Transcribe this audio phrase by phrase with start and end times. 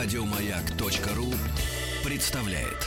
[0.00, 1.34] Радиомаяк.ру
[2.04, 2.86] представляет.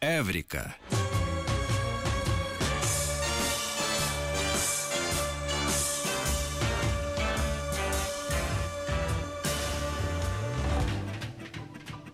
[0.00, 0.74] Эврика.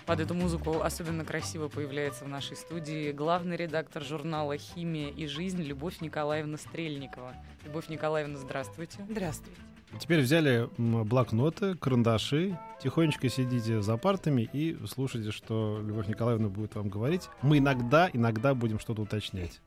[0.06, 5.62] Под эту музыку особенно красиво появляется в нашей студии главный редактор журнала «Химия и жизнь»
[5.62, 7.34] Любовь Николаевна Стрельникова.
[7.64, 8.98] Любовь Николаевна, здравствуйте.
[9.08, 9.58] Здравствуйте.
[9.98, 16.90] Теперь взяли блокноты, карандаши, тихонечко сидите за партами и слушайте, что Любовь Николаевна будет вам
[16.90, 17.30] говорить.
[17.40, 19.62] Мы иногда, иногда будем что-то уточнять.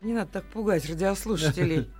[0.00, 1.88] Не надо так пугать радиослушателей.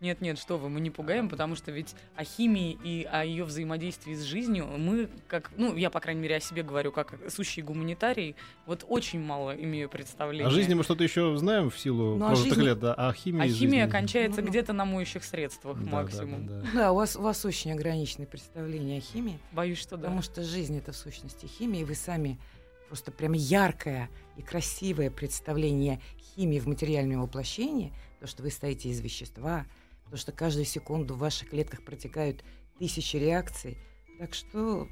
[0.00, 4.14] Нет-нет, что вы, мы не пугаем, потому что ведь о химии и о ее взаимодействии
[4.14, 8.36] с жизнью мы, как, ну, я, по крайней мере, о себе говорю, как сущий гуманитарий,
[8.66, 10.46] вот очень мало имею представления.
[10.46, 13.12] О жизни мы что-то еще знаем в силу Ну, прожитых жизни- лет, да, а о
[13.12, 14.50] химии А химия жизни- кончается Ну, ну.
[14.52, 16.46] где-то на моющих средствах Да, да, максимум.
[16.46, 16.66] да, да.
[16.74, 20.02] Да, у вас, у вас очень ограниченное представление о химии, Боюсь, что да.
[20.02, 22.38] потому что жизнь— это в сущности химия, и вы сами
[22.86, 26.00] просто прям яркое и красивое представление
[26.36, 29.66] химии в материальном воплощении, то, что вы стоите из вещества,
[30.10, 32.44] то, что каждую секунду в ваших клетках протекают
[32.78, 33.78] тысячи реакций.
[34.18, 34.88] Так что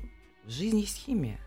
[0.47, 1.41] жизнь есть химия.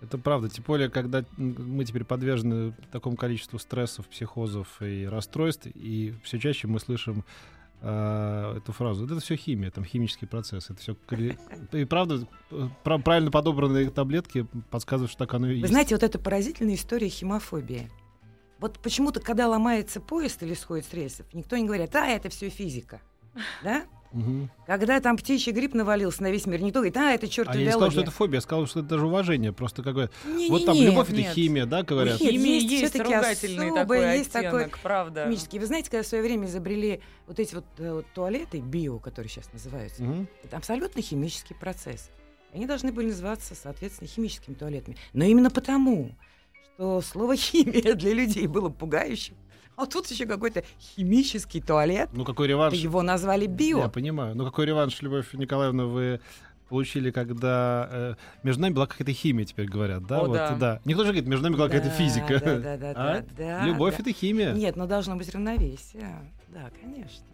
[0.00, 0.48] Это правда.
[0.48, 6.66] Тем более, когда мы теперь подвержены такому количеству стрессов, психозов и расстройств, и все чаще
[6.66, 7.24] мы слышим
[7.80, 9.06] э, эту фразу.
[9.06, 10.68] Это все химия, там химический процесс.
[10.70, 10.96] Это все
[11.72, 12.26] и правда
[12.82, 15.68] пра- правильно подобранные таблетки подсказывают, что так оно и Вы есть.
[15.68, 17.90] знаете, вот это поразительная история химофобии.
[18.64, 22.48] Вот почему-то, когда ломается поезд или сходит с рельсов, никто не говорит, а, это все
[22.48, 23.02] физика.
[23.62, 23.82] Да?
[24.64, 27.66] Когда там птичий грипп навалился на весь мир, никто говорит, а, это черт А я
[27.66, 29.52] не сказал, что это фобия, я сказал, что это даже уважение.
[29.52, 30.08] Просто как бы
[30.48, 32.18] вот там любовь это химия, да, говорят.
[32.18, 35.24] Нет, Химия есть есть, всё-таки ругательный такой есть оттенок, такой правда.
[35.26, 35.58] химический.
[35.58, 39.28] Вы знаете, когда в свое время изобрели вот эти вот, э, вот туалеты био, которые
[39.28, 40.02] сейчас называются,
[40.42, 42.08] это абсолютно химический процесс.
[42.54, 44.96] Они должны были называться, соответственно, химическими туалетами.
[45.12, 46.12] Но именно потому,
[46.74, 49.34] что слово химия для людей было пугающим,
[49.76, 52.74] а тут еще какой-то химический туалет, Ну какой реванш?
[52.74, 53.78] его назвали био.
[53.80, 54.34] Я понимаю.
[54.36, 56.20] Ну какой реванш, Любовь Николаевна, вы
[56.68, 60.20] получили, когда э, между нами была какая-то химия, теперь говорят, да?
[60.20, 60.80] О, вот, да.
[60.84, 62.40] Никто же говорит, между нами была какая-то Да, физика.
[62.40, 63.20] Да, да, да, А?
[63.20, 64.02] да, да, Любовь да.
[64.02, 64.52] это химия.
[64.52, 66.08] Нет, но должно быть равновесие.
[66.48, 67.24] Да, конечно.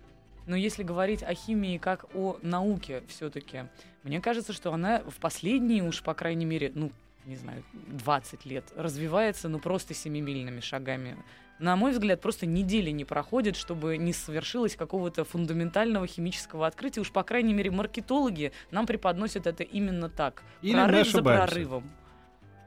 [0.47, 3.65] Но если говорить о химии как о науке все-таки,
[4.03, 6.91] мне кажется, что она в последние уж, по крайней мере, ну,
[7.31, 11.17] не знаю, 20 лет развивается, ну, просто семимильными шагами.
[11.61, 17.03] На мой взгляд, просто недели не проходит, чтобы не совершилось какого-то фундаментального химического открытия.
[17.03, 20.43] Уж, по крайней мере, маркетологи нам преподносят это именно так.
[20.63, 21.91] Или мы Прорыв за прорывом.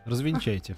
[0.06, 0.78] Развенчайте.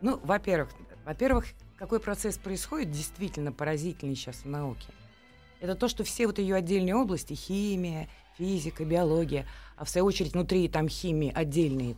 [0.00, 0.70] Ну, во-первых,
[1.04, 1.46] во-первых,
[1.76, 4.86] какой процесс происходит действительно поразительный сейчас в науке.
[5.60, 8.08] Это то, что все вот ее отдельные области, химия,
[8.38, 9.46] физика, биология,
[9.76, 11.96] а в свою очередь внутри там химии отдельные,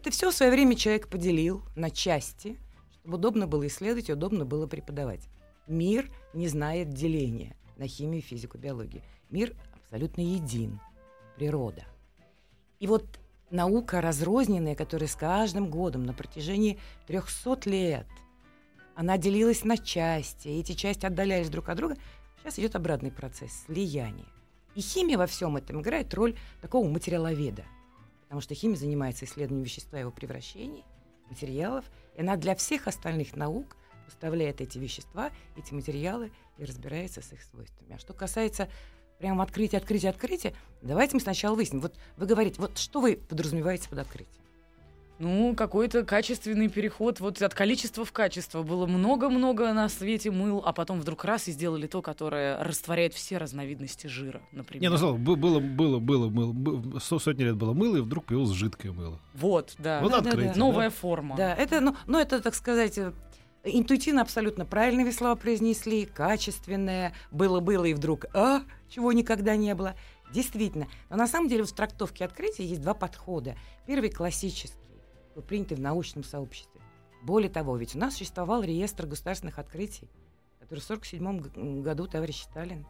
[0.00, 2.58] это все в свое время человек поделил на части,
[2.90, 5.28] чтобы удобно было исследовать и удобно было преподавать.
[5.66, 9.02] Мир не знает деления на химию, физику, биологию.
[9.28, 10.80] Мир абсолютно един.
[11.36, 11.84] Природа.
[12.78, 13.04] И вот
[13.50, 18.06] наука разрозненная, которая с каждым годом на протяжении 300 лет,
[18.94, 21.96] она делилась на части, и эти части отдалялись друг от друга.
[22.38, 24.26] Сейчас идет обратный процесс слияния.
[24.74, 27.64] И химия во всем этом играет роль такого материаловеда,
[28.30, 30.84] потому что химия занимается исследованием вещества его превращений,
[31.30, 37.32] материалов, и она для всех остальных наук поставляет эти вещества, эти материалы и разбирается с
[37.32, 37.96] их свойствами.
[37.96, 38.68] А что касается
[39.18, 41.80] прям открытия, открытия, открытия, давайте мы сначала выясним.
[41.80, 44.44] Вот вы говорите, вот что вы подразумеваете под открытием?
[45.20, 47.20] Ну, какой-то качественный переход.
[47.20, 48.62] Вот от количества в качество.
[48.62, 53.36] Было много-много на свете мыл, а потом вдруг раз и сделали то, которое растворяет все
[53.36, 54.82] разновидности жира, например.
[54.82, 58.00] Не, ну слава, бу- было, было, было, мыло, бу- со- сотни лет было мыло, и
[58.00, 59.20] вдруг появилось жидкое мыло.
[59.34, 60.00] Вот, да.
[60.00, 60.54] Вот Да, да, открытие.
[60.54, 60.58] да.
[60.58, 60.96] Новая да?
[60.96, 61.36] форма.
[61.36, 63.12] Да, это, ну, ну, это, так сказать, э,
[63.64, 69.94] интуитивно абсолютно правильные вы слова произнесли, качественное, было-было и вдруг, а, чего никогда не было.
[70.32, 70.86] Действительно.
[71.10, 73.56] Но на самом деле в трактовке открытия есть два подхода.
[73.86, 74.78] Первый классический,
[75.30, 76.80] такой, принятый в научном сообществе.
[77.22, 80.08] Более того, ведь у нас существовал реестр государственных открытий,
[80.58, 82.86] который в 1947 году товарищ Сталин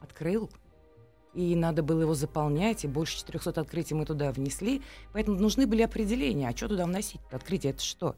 [0.00, 0.50] открыл.
[1.34, 4.82] И надо было его заполнять, и больше 400 открытий мы туда внесли.
[5.12, 6.48] Поэтому нужны были определения.
[6.48, 7.20] А что туда вносить?
[7.30, 8.16] Открытие— это что?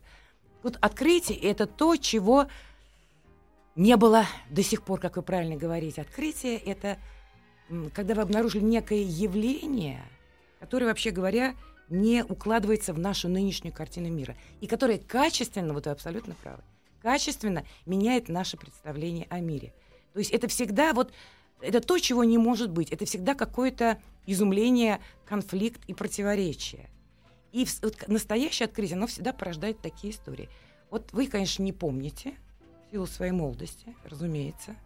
[0.62, 2.46] Вот открытие— это то, чего
[3.74, 6.02] не было до сих пор, как вы правильно говорите.
[6.02, 6.98] Открытие— это
[7.92, 10.02] когда вы обнаружили некое явление,
[10.60, 11.54] которое, вообще говоря,
[11.90, 14.36] не укладывается в нашу нынешнюю картину мира.
[14.60, 16.62] И которое качественно, вот вы абсолютно правы,
[17.00, 19.72] качественно меняет наше представление о мире.
[20.12, 21.12] То есть это всегда вот
[21.60, 22.90] это то, чего не может быть.
[22.90, 26.88] Это всегда какое-то изумление, конфликт и противоречие.
[27.52, 30.48] И в, вот, настоящее открытие, оно всегда порождает такие истории.
[30.90, 32.34] Вот вы, конечно, не помните,
[32.86, 34.76] в силу своей молодости, разумеется.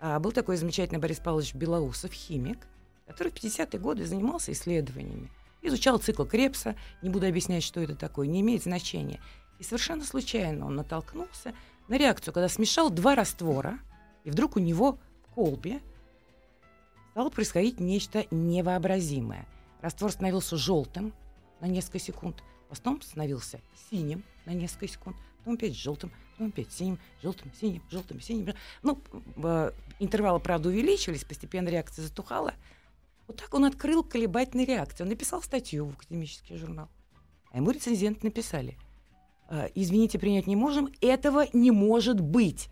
[0.00, 2.66] А, был такой замечательный Борис Павлович Белоусов, химик,
[3.06, 5.30] который в 50-е годы занимался исследованиями.
[5.64, 9.18] Изучал цикл Крепса, не буду объяснять, что это такое, не имеет значения.
[9.58, 11.54] И совершенно случайно он натолкнулся
[11.88, 13.78] на реакцию, когда смешал два раствора,
[14.24, 15.80] и вдруг у него в колбе
[17.12, 19.46] стало происходить нечто невообразимое.
[19.80, 21.14] Раствор становился желтым
[21.60, 23.58] на несколько секунд, потом становился
[23.90, 28.54] синим на несколько секунд, потом опять желтым, потом опять синим, желтым, синим, желтым, синим.
[28.82, 29.00] Ну,
[29.36, 32.52] э, интервалы, правда, увеличивались, постепенно реакция затухала,
[33.26, 35.02] вот так он открыл колебательные реакции.
[35.02, 36.88] Он написал статью в академический журнал.
[37.50, 38.76] А ему рецензенты написали.
[39.48, 40.92] «А, Извините, принять не можем.
[41.00, 42.68] Этого не может быть.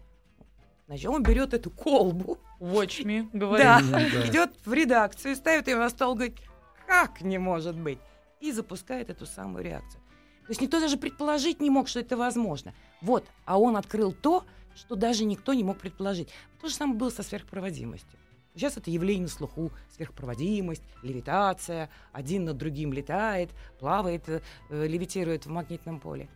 [0.86, 2.38] Значит, он берет эту колбу.
[2.60, 3.64] Watch me, говорит.
[3.66, 4.26] Да, Да.
[4.28, 6.38] идет в редакцию, ставит ее на стол, говорит,
[6.86, 7.98] как не может быть?
[8.40, 10.00] И запускает эту самую реакцию.
[10.46, 12.74] То есть никто даже предположить не мог, что это возможно.
[13.00, 14.44] Вот, а он открыл то,
[14.74, 16.28] что даже никто не мог предположить.
[16.60, 18.18] То же самое было со сверхпроводимостью.
[18.54, 24.40] Сейчас это явление на слуху, сверхпроводимость, левитация, один над другим летает, плавает, э,
[24.70, 26.28] левитирует в магнитном поле.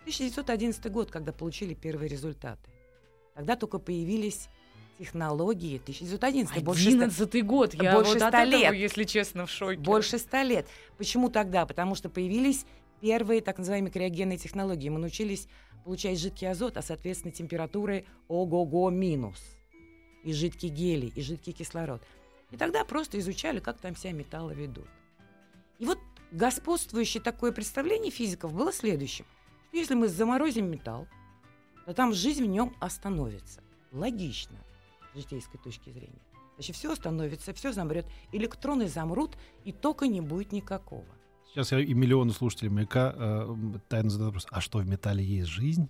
[0.00, 2.68] 1911 год, когда получили первые результаты.
[3.34, 4.48] Тогда только появились
[4.98, 5.78] технологии.
[5.78, 7.74] 1911 больше ста- Одиннадцатый год.
[7.74, 8.74] Я больше вот от ста этого, лет.
[8.74, 9.78] если честно, в шоке.
[9.80, 10.66] больше ста лет.
[10.98, 11.64] Почему тогда?
[11.64, 12.66] Потому что появились
[13.00, 14.88] первые так называемые криогенные технологии.
[14.88, 15.48] Мы научились
[15.84, 19.40] получать жидкий азот, а соответственно температуры ого-го минус.
[20.22, 22.02] И жидкий гелий, и жидкий кислород.
[22.50, 24.88] И тогда просто изучали, как там себя металлы ведут.
[25.78, 25.98] И вот
[26.30, 29.24] господствующее такое представление физиков было следующим.
[29.68, 31.08] Что если мы заморозим металл,
[31.86, 33.62] то там жизнь в нем остановится.
[33.90, 34.58] Логично
[35.14, 36.22] с житейской точки зрения.
[36.56, 41.04] Значит, все остановится, все замрет, электроны замрут, и тока не будет никакого.
[41.48, 43.54] Сейчас я и миллионы слушателей маяка э,
[43.88, 45.88] тайно задают вопрос, а что, в металле есть жизнь?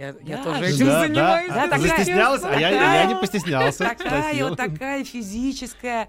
[0.00, 1.48] Я, я Да, тоже да, этим да, занимаюсь.
[1.52, 3.84] да, такая- Застеснялась, а я, я не постеснялся.
[3.84, 4.48] Такая спросил.
[4.48, 6.08] вот такая физическая.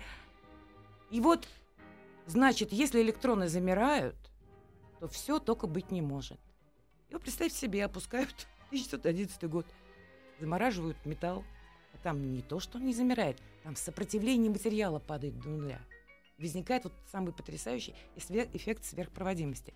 [1.09, 1.45] И вот,
[2.25, 4.15] значит, если электроны замирают,
[5.01, 6.39] то все только быть не может.
[7.09, 8.29] И вот представьте себе, опускают
[8.69, 9.65] 1911 год,
[10.39, 11.43] замораживают металл,
[11.93, 15.81] а там не то, что он не замирает, там сопротивление материала падает до нуля.
[16.37, 19.73] Возникает вот самый потрясающий эффект сверхпроводимости.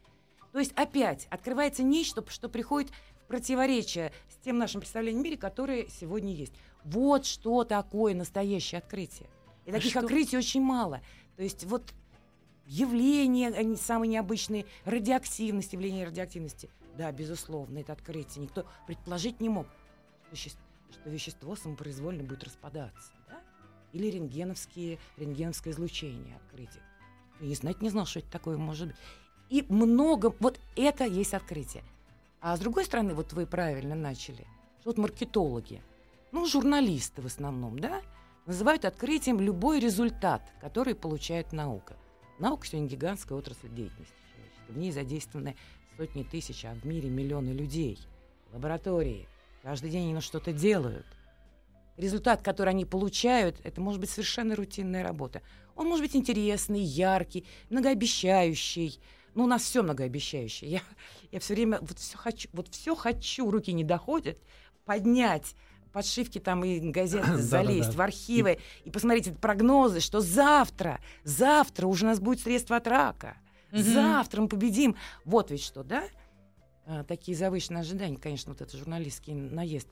[0.56, 2.90] То есть опять открывается нечто, что приходит
[3.22, 6.54] в противоречие с тем нашим представлением о мире, которое сегодня есть.
[6.86, 9.28] Вот что такое настоящее открытие.
[9.66, 10.00] И А таких что?
[10.00, 11.02] открытий очень мало.
[11.36, 11.84] То есть вот
[12.68, 16.70] явления, они самые необычные, радиоактивность, явление радиоактивности.
[16.98, 18.44] Да, безусловно, это открытие.
[18.46, 19.68] Никто предположить не мог,
[20.28, 20.58] что, щес-
[20.90, 23.12] что вещество самопроизвольно будет распадаться.
[23.28, 23.42] да?
[23.92, 26.82] Или рентгеновские, рентгеновское излучение открытие.
[27.42, 28.96] Я знать не знал, что это такое может быть.
[29.50, 31.84] И много, вот это есть открытие.
[32.42, 34.48] А с другой стороны, вот вы правильно начали,
[34.82, 35.82] что вот маркетологи,
[36.32, 38.02] ну, журналисты в основном, да,
[38.46, 41.96] называют открытием любой результат, который получает наука.
[42.40, 44.14] Наука сегодня гигантская отрасль деятельности.
[44.68, 45.56] В ней задействованы
[45.98, 48.00] сотни тысяч, а в мире миллионы людей,
[48.52, 49.28] лаборатории.
[49.64, 51.06] Каждый день они что-то делают.
[51.98, 55.42] Результат, который они получают, это может быть совершенно рутинная работа.
[55.76, 59.00] Он может быть интересный, яркий, многообещающий.
[59.36, 60.70] Ну, у нас все многообещающее.
[60.70, 60.82] Я,
[61.32, 64.38] я все время вот все хочу, вот все хочу, руки не доходят,
[64.86, 65.56] поднять
[65.96, 72.06] подшивки там и газеты залезть в архивы и посмотреть эти прогнозы, что завтра, завтра уже
[72.06, 73.38] у нас будет средство от рака.
[73.72, 73.82] Мгм.
[73.82, 74.98] Завтра мы победим.
[75.24, 76.04] Вот ведь что, да?
[76.86, 79.88] А, такие завышенные ожидания, конечно, вот этот журналистский наезд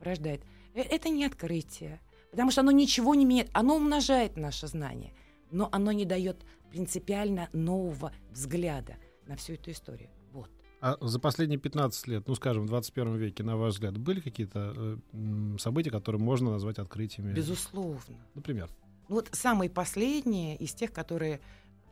[0.00, 0.42] порождает.
[0.74, 2.00] Э, Это не открытие,
[2.32, 3.48] потому что оно ничего не меняет.
[3.52, 5.14] Оно умножает наше знание,
[5.54, 8.96] но оно не дает принципиально нового взгляда
[9.26, 10.10] на всю эту историю.
[10.32, 10.50] Вот.
[10.80, 14.74] А за последние 15 лет, ну, скажем, в 21 веке, на ваш взгляд, были какие-то
[15.12, 17.32] э, события, которые можно назвать открытиями?
[17.32, 18.26] Безусловно.
[18.34, 18.68] Например.
[19.08, 21.40] Ну Вот самые последние из тех, которые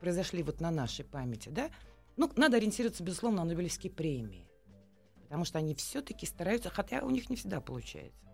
[0.00, 1.70] произошли вот на нашей памяти, да,
[2.16, 4.46] ну, надо ориентироваться, безусловно, на Нобелевские премии,
[5.22, 8.26] потому что они все-таки стараются, хотя у них не всегда получается,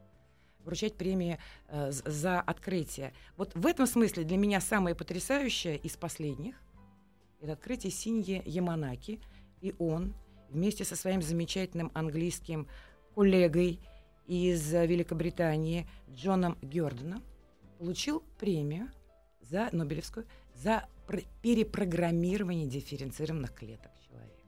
[0.69, 3.13] вручать премии э, за открытие.
[3.37, 6.63] Вот в этом смысле для меня самое потрясающее из последних
[7.41, 9.21] это открытие Синьи Яманаки,
[9.61, 10.15] и он
[10.51, 12.69] вместе со своим замечательным английским
[13.15, 13.81] коллегой
[14.27, 17.23] из Великобритании Джоном Гёрденом
[17.79, 18.91] получил премию
[19.41, 24.43] за Нобелевскую за пр- перепрограммирование дифференцированных клеток человека.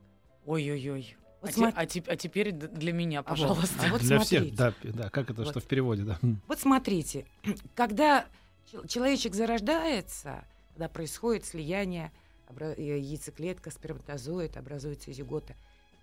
[0.44, 1.16] Ой-ой-ой.
[1.42, 3.76] А, Вот, те- смо- а а теперь для меня, А вот- пожалуйста.
[3.86, 4.40] а вот Для смотрите.
[4.44, 5.50] всех, да, да, как это, Вот.
[5.50, 6.18] что в переводе, да.
[6.46, 7.24] Вот смотрите,
[7.74, 8.26] когда
[8.70, 10.44] чел- человечек зарождается,
[10.74, 12.12] когда происходит слияние
[12.48, 15.54] обра- э, яйцеклетка, сперматозоид, образуется зигота,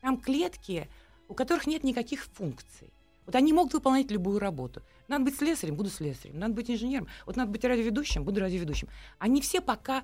[0.01, 0.87] там клетки,
[1.27, 2.89] у которых нет никаких функций.
[3.25, 4.81] Вот они могут выполнять любую работу.
[5.09, 6.39] Надо быть слесарем, буду слесарем.
[6.39, 7.07] Надо быть инженером.
[7.25, 8.87] Вот надо быть радиоведущим, буду радиоведущим.
[9.19, 10.01] Они все пока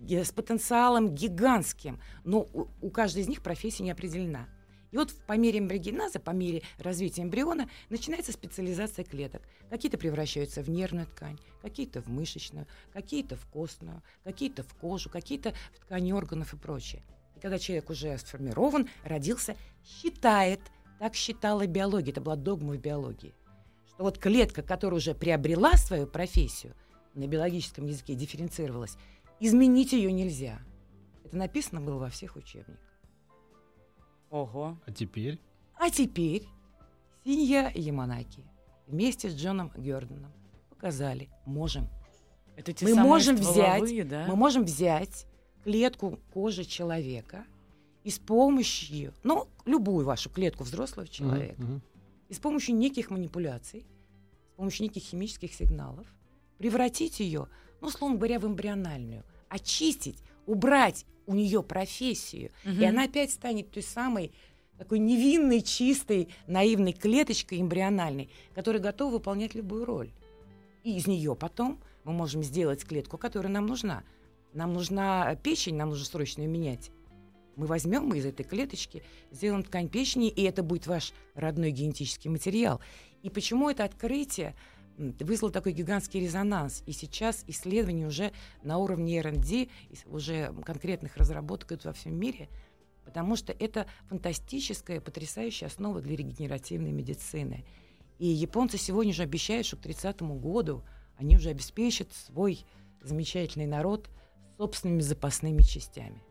[0.00, 4.48] с, ге- с потенциалом гигантским, но у, у каждой из них профессия не определена.
[4.92, 9.42] И вот по мере эмбрионаза, по мере развития эмбриона, начинается специализация клеток.
[9.70, 15.54] Какие-то превращаются в нервную ткань, какие-то в мышечную, какие-то в костную, какие-то в кожу, какие-то
[15.74, 17.02] в ткани органов и прочее.
[17.36, 20.60] И когда человек уже сформирован, родился, считает,
[20.98, 23.34] так считала биология, это была догма в биологии,
[23.88, 26.74] что вот клетка, которая уже приобрела свою профессию,
[27.14, 28.96] на биологическом языке дифференцировалась,
[29.40, 30.60] изменить ее нельзя.
[31.24, 32.91] Это написано было во всех учебниках.
[34.32, 34.78] Ого.
[34.86, 35.38] А теперь?
[35.76, 36.48] А теперь
[37.22, 38.42] Синья Яманаки
[38.86, 40.32] вместе с Джоном Гёрденом
[40.70, 41.86] показали, можем.
[42.56, 44.26] Это те Мы самые можем стволовые, да?
[44.26, 45.26] Мы можем взять
[45.64, 47.44] клетку кожи человека
[48.04, 51.82] и с помощью, ну, любую вашу клетку взрослого человека, мгм.
[52.28, 53.86] и с помощью неких манипуляций,
[54.54, 56.06] с помощью неких химических сигналов,
[56.56, 57.48] превратить ее,
[57.82, 62.80] ну, условно говоря, в эмбриональную, очистить, убрать у нее профессию, Мгм.
[62.80, 64.32] и она опять станет той самой
[64.78, 70.10] такой невинной, чистой, наивной клеточкой эмбриональной, которая готова выполнять любую роль.
[70.82, 74.02] И из нее потом мы можем сделать клетку, которая нам нужна.
[74.54, 76.90] Нам нужна печень, нам нужно срочно ее менять.
[77.54, 82.80] Мы возьмем из этой клеточки, сделаем ткань печени, и это будет ваш родной генетический материал.
[83.22, 84.56] И почему это открытие
[85.02, 86.82] м, вызвало такой гигантский резонанс?
[86.86, 88.32] И сейчас исследования уже
[88.62, 89.68] на уровне R&D,
[90.06, 92.48] уже конкретных разработок идут во всем мире,
[93.04, 97.64] потому что это фантастическая, потрясающая основа для регенеративной медицины.
[98.18, 100.82] И японцы сегодня же обещают, что к 30 году
[101.16, 102.64] они уже обеспечат свой
[103.02, 104.08] замечательный народ
[104.58, 106.22] собственными запасными частями.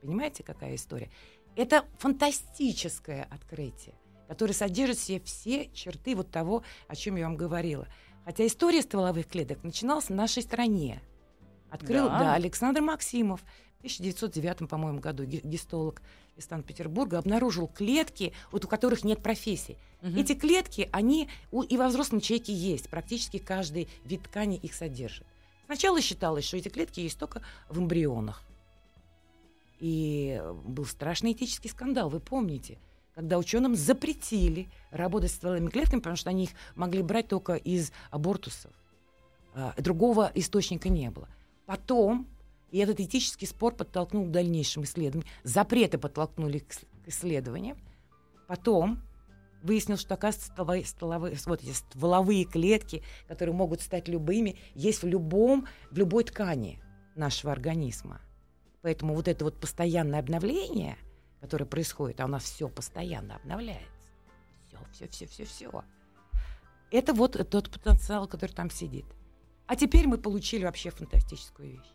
[0.00, 1.10] Понимаете, какая история?
[1.56, 3.94] Это фантастическое открытие,
[4.28, 7.88] которое содержит в себе все черты вот того, о чем я вам говорила.
[8.24, 11.00] Хотя история стволовых клеток начиналась в нашей стране.
[11.70, 12.18] Открыл, Да?
[12.20, 16.02] да, Александр Максимов в 1909, по-моему, году, гистолог
[16.36, 19.76] из Санкт-Петербурга, обнаружил клетки, вот у которых нет профессий.
[20.02, 20.16] Мгм.
[20.18, 22.88] Эти клетки, они у- и во взрослом человеке есть.
[22.88, 25.26] Практически каждый вид ткани их содержит.
[25.66, 28.42] Сначала считалось, что эти клетки есть только в эмбрионах.
[29.80, 32.78] И э, был страшный этический скандал, вы помните,
[33.18, 37.90] когда ученым запретили работать с стволовыми клетками, потому что они их могли брать только из
[38.12, 38.70] абортусов.
[39.54, 41.28] А, Другого источника не было.
[41.66, 42.28] Потом,
[42.70, 47.76] и этот этический спор подтолкнул к дальнейшим исследованиям, запреты подтолкнули к исследованиям.
[48.46, 49.02] Потом
[49.64, 55.08] выяснилось, что, оказывается, стволовые, стволовые- вот эти стволовые клетки, которые могут стать любыми, есть в,
[55.08, 56.80] любом, в любой ткани
[57.16, 58.20] нашего организма.
[58.82, 60.96] Поэтому вот это вот постоянное обновление,
[61.40, 63.86] которое происходит, а у нас все постоянно обновляется.
[64.68, 65.84] Все, все, все, все, все.
[66.90, 69.04] Это вот тот потенциал, который там сидит.
[69.66, 71.90] А теперь мы получили вообще фантастическую вещь.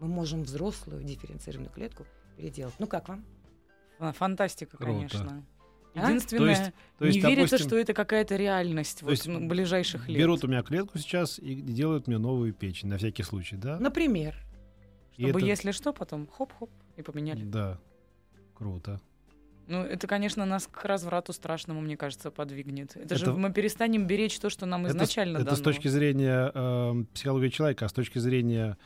[0.00, 2.04] Мы можем взрослую дифференцированную клетку
[2.36, 2.74] переделать.
[2.78, 3.24] Ну как вам?
[3.98, 4.92] Фа- Фантастика, Круто.
[4.92, 5.46] конечно.
[5.94, 6.08] А?
[6.08, 9.28] Единственное, То есть- то есть, не верится, допустим, что это какая-то реальность то вот, есть
[9.28, 10.18] ближайших лет.
[10.18, 13.78] Берут у меня клетку сейчас и делают мне новую печень, на всякий случай, да?
[13.78, 14.34] Например,
[15.16, 17.44] И Чтобы, это- если что, потом хоп-хоп и поменяли.
[17.44, 17.78] Да,
[18.54, 19.00] круто.
[19.66, 22.96] Ну, это, конечно, нас к разврату страшному, мне кажется, подвигнет.
[22.96, 25.56] Это, же Это- мы перестанем беречь то, что нам Это изначально это, дано.
[25.56, 28.76] с точки зрения э, психологии человека, а с точки зрения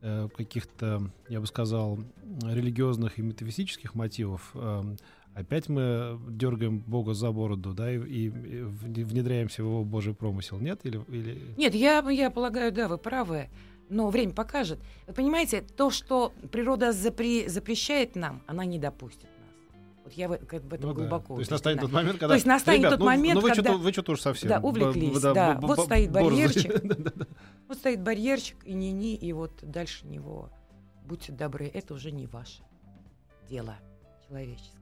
[0.00, 1.98] э, каких-то, я бы сказал,
[2.42, 4.82] религиозных и метафизических мотивов, э,
[5.34, 10.58] опять мы дергаем Бога за бороду, да, и, и- и внедряемся в его Божий промысел,
[10.58, 10.80] нет?
[10.84, 11.40] Или, или...
[11.56, 13.48] Нет, я, я полагаю, да, вы правы.
[13.88, 14.80] Но время покажет.
[15.06, 19.32] Вы понимаете, то, что природа запре- запрещает нам, она не допустит нас.
[20.04, 21.00] Вот я в, как бы в этом Ну да.
[21.00, 22.28] глубоко То есть настанет тот момент, когда...
[22.28, 24.48] То есть настанет «Ребят, тот ну, момент, ну вы когда- что-то, вы что-то уж совсем...
[24.48, 25.54] Да, увлеклись, б- да.
[25.54, 26.48] б- Вот б- стоит борзые».
[26.48, 27.28] барьерчик.
[27.68, 30.50] Вот стоит барьерчик и ни-ни, и вот дальше него,
[31.06, 32.62] будьте добры, это уже не ваше
[33.48, 33.76] дело
[34.28, 34.80] человеческое.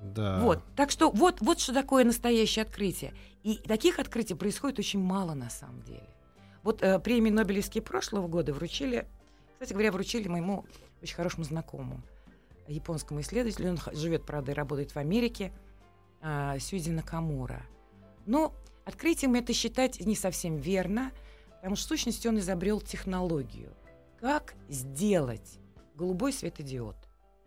[0.00, 0.40] Да.
[0.40, 3.14] Вот, так что вот, вот что такое настоящее открытие.
[3.44, 6.08] И таких открытий происходит очень мало на самом деле.
[6.62, 9.06] Вот э, премии Нобелевские прошлого года вручили,
[9.54, 10.64] кстати говоря, вручили моему
[11.02, 12.02] очень хорошему знакомому,
[12.68, 13.70] японскому исследователю.
[13.70, 15.52] Он живет, правда, и работает в Америке,
[16.20, 17.62] э, Сюзи Накамура.
[18.26, 18.54] Но
[18.84, 21.10] открытием это считать не совсем верно,
[21.56, 23.72] потому что в сущности он изобрел технологию,
[24.20, 25.58] как сделать
[25.96, 26.96] голубой светодиод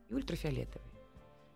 [0.09, 0.91] и ультрафиолетовый.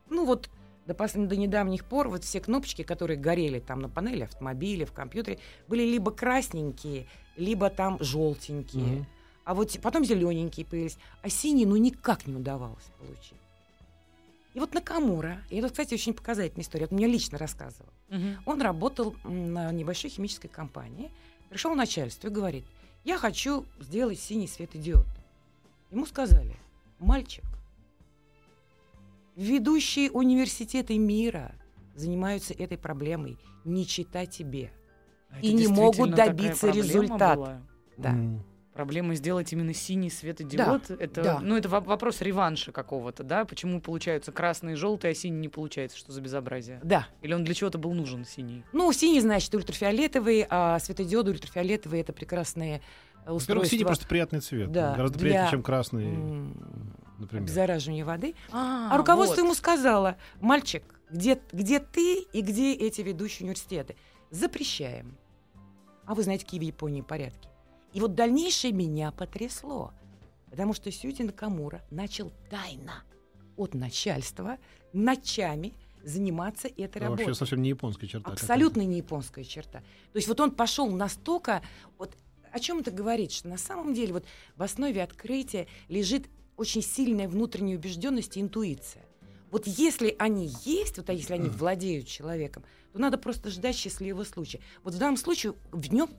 [0.10, 0.50] Ну вот
[0.93, 5.39] до, до недавних пор вот все кнопочки, которые горели там на панели автомобиля, в компьютере,
[5.67, 8.84] были либо красненькие, либо там желтенькие.
[8.84, 9.05] Мгм.
[9.46, 10.98] А вот потом зелененькие появились.
[11.22, 13.34] А синие, ну, никак не удавалось получить.
[14.53, 17.91] И вот Накамура, и это, кстати, очень показательная история, это мне лично рассказывал.
[18.10, 18.38] Мгм.
[18.46, 21.12] Он работал на небольшой химической компании,
[21.50, 22.65] пришел начальство и говорит,
[23.05, 25.08] я хочу сделать синий светодиод.
[25.91, 26.55] Ему сказали,
[27.00, 27.43] мальчик,
[29.39, 31.55] ведущие университеты мира
[31.96, 34.72] занимаются этой проблемой, не чита тебе.
[35.29, 37.36] А И это не могут добиться результата.
[37.36, 37.62] была?
[37.98, 38.10] Да.
[38.12, 38.43] М.
[38.74, 40.89] Проблема сделать именно синий светодиод.
[40.89, 41.39] это, да.
[41.41, 43.43] Ну, это во- вопрос реванша какого-то, да?
[43.43, 45.98] Почему получаются красные и желтые, а синий не получается?
[45.98, 46.79] Что за безобразие?
[46.84, 47.08] Да.
[47.22, 48.63] Или он для чего-то был нужен, синий?
[48.72, 52.79] Ну, синий, значит, ультрафиолетовый, а светодиоды ультрафиолетовые— это прекрасные э,
[53.17, 54.72] Во-первых, устройства синий просто приятный цвет.
[54.72, 57.44] Да, Гораздо для, приятнее, чем красный, м, например.
[57.44, 58.36] обеззараживания воды.
[58.52, 59.44] А, А руководство вот.
[59.44, 63.96] ему сказало, мальчик, где, где ты и где эти ведущие университеты?
[64.32, 65.18] Запрещаем.
[66.06, 67.50] А вы знаете, какие в Японии порядки.
[67.94, 69.94] И вот дальнейшее меня потрясло.
[70.50, 73.04] Потому что Сюди Накамура начал тайно
[73.56, 74.58] от начальства
[74.94, 75.74] ночами
[76.04, 77.26] заниматься этой Это работой.
[77.26, 78.32] вообще совсем не японская черта.
[78.32, 79.80] Абсолютно не японская черта.
[79.80, 81.62] То есть вот он пошел настолько...
[81.98, 82.16] Вот
[82.52, 83.32] о чем это говорит?
[83.32, 86.28] Что на самом деле вот в основе открытия лежит
[86.60, 89.06] очень сильная внутренняя убежденность и интуиция.
[89.50, 92.63] Вот если они есть, вот а если они владеют человеком,
[92.94, 94.60] то надо просто ждать счастливого случая.
[94.84, 96.10] Вот в данном случае в нем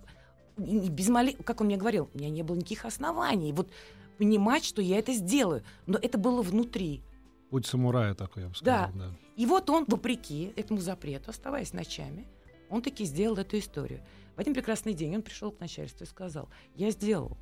[0.57, 1.35] без мале...
[1.35, 3.53] как он мне говорил, у меня не было никаких оснований.
[3.53, 3.71] Вот
[4.19, 5.63] понимать, что я это сделаю.
[5.87, 7.03] Но это было внутри.
[7.51, 8.91] Путь самурая такой, я бы сказал.
[8.93, 9.11] Да.
[9.37, 12.27] И вот он, вопреки этому запрету, оставаясь ночами,
[12.69, 14.01] он таки сделал эту историю.
[14.37, 17.37] В один прекрасный день он пришел к начальству и сказал, я сделал.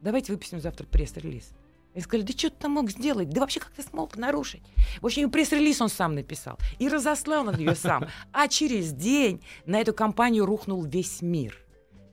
[0.00, 1.52] Давайте выпустим завтра пресс-релиз.
[1.98, 3.28] И сказали, да что ты там мог сделать?
[3.30, 4.62] Да вообще как ты смог нарушить?
[5.00, 6.56] В общем, пресс-релиз он сам написал.
[6.78, 8.06] И разослал он ее сам.
[8.32, 11.58] А через день на эту компанию рухнул весь мир.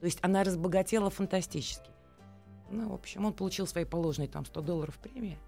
[0.00, 1.88] То есть она разбогатела фантастически.
[2.68, 5.38] Ну, в общем, он получил свои положенные там 100 долларов премии,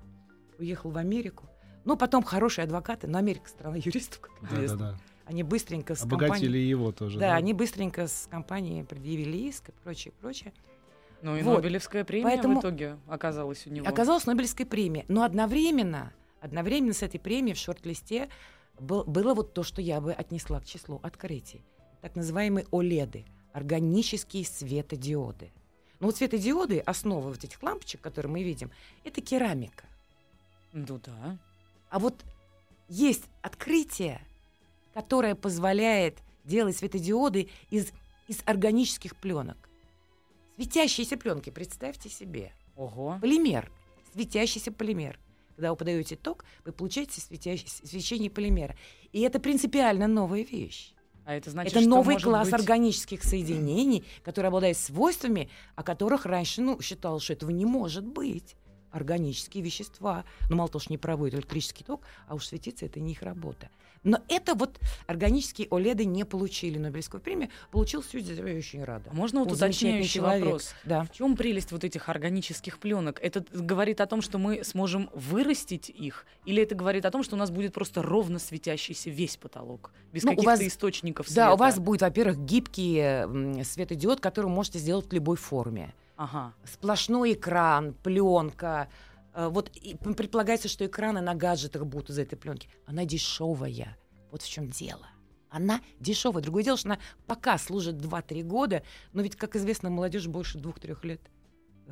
[0.61, 1.47] уехал в Америку.
[1.85, 4.79] Ну, потом хорошие адвокаты, но Америка страна юристов, как Да, да, известно.
[4.79, 4.99] да.
[5.25, 6.69] Они быстренько с Обогатили компанией...
[6.69, 7.19] его тоже.
[7.19, 10.53] Да, они быстренько с компанией предъявили иск и прочее, прочее.
[11.23, 11.57] Ну и Вот.
[11.57, 13.87] Нобелевская премия Поэтому- в итоге оказалась у него.
[13.87, 15.05] Оказалась Нобелевская премия.
[15.09, 18.29] Но одновременно, одновременно с этой премией в шорт-листе
[18.79, 21.63] был- было вот то, что я бы отнесла к числу открытий.
[22.03, 25.51] Так называемые ОЛЕДы, органические светодиоды.
[25.99, 28.71] Ну вот светодиоды, основа вот этих лампочек, которые мы видим,
[29.03, 29.85] это керамика.
[30.73, 31.37] Ну да.
[31.91, 32.15] А вот
[32.89, 34.21] есть открытие,
[34.95, 37.89] которое позволяет делать светодиоды из,
[38.29, 39.68] из органических пленок.
[40.59, 42.51] Светящиеся пленки, представьте себе.
[42.75, 43.17] Ого.
[43.21, 43.71] Полимер,
[44.13, 45.17] светящийся полимер.
[45.55, 48.77] Когда вы подаете ток, вы получаете светящ- свечение полимера.
[49.13, 50.95] И это принципиально новая вещь.
[51.25, 56.61] А это значит, это новый класс быть- органических соединений, которые обладают свойствами, о которых раньше
[56.61, 58.57] ну, считалось, что этого не может быть.
[58.91, 60.25] Органические вещества.
[60.49, 63.69] Но мало того, что не проводят электрический ток, а уж светиться это не их работа.
[64.05, 67.51] Но это вот органические ОЛЕДы не получили Нобелевскую премию.
[67.73, 69.11] Получил Сьюзи, я очень рада.
[69.11, 70.73] А Можно вот Он уточняющий вопрос?
[70.85, 71.03] Да.
[71.05, 73.19] В чем прелесть вот этих органических пленок?
[73.21, 77.35] Это говорит о том, что мы сможем вырастить их, или это говорит о том, что
[77.35, 81.47] у нас будет просто ровно светящийся весь потолок, без Ну, каких-то вас- источников света?
[81.47, 85.93] Да, у вас будет, во-первых, гибкий светодиод, который вы можете сделать в любой форме.
[86.19, 86.53] Ага.
[86.65, 88.89] Сплошной экран, пленка.
[89.35, 89.71] Э, Вот
[90.17, 92.69] предполагается, что экраны на гаджетах будут из этой пленки.
[92.87, 93.97] Она дешевая.
[94.33, 95.07] Вот в чем дело.
[95.49, 96.43] Она дешевая.
[96.43, 101.07] Другое дело, что она пока служит 2-3 года, но ведь, как известно, молодежь больше 2-3
[101.07, 101.21] лет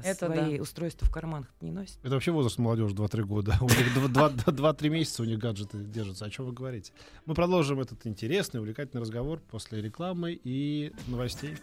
[0.03, 1.97] Это свои устройства в карманах не носит.
[2.03, 3.57] Это вообще возраст молодежи 2-3 года.
[3.61, 6.25] У них 2-3 месяца у них гаджеты держатся.
[6.25, 6.93] О чем вы говорите?
[7.27, 11.57] Мы продолжим этот интересный, увлекательный разговор после рекламы и новостей.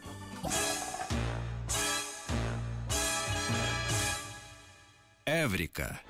[5.26, 6.02] Эврика.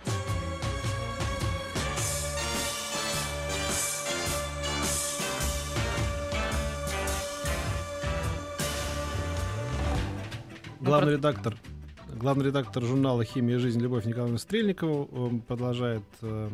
[10.80, 11.56] Главный редактор,
[12.16, 16.50] главный редактор журнала «Химия и жизнь» Любовь Николаевна Стрельникова он продолжает э,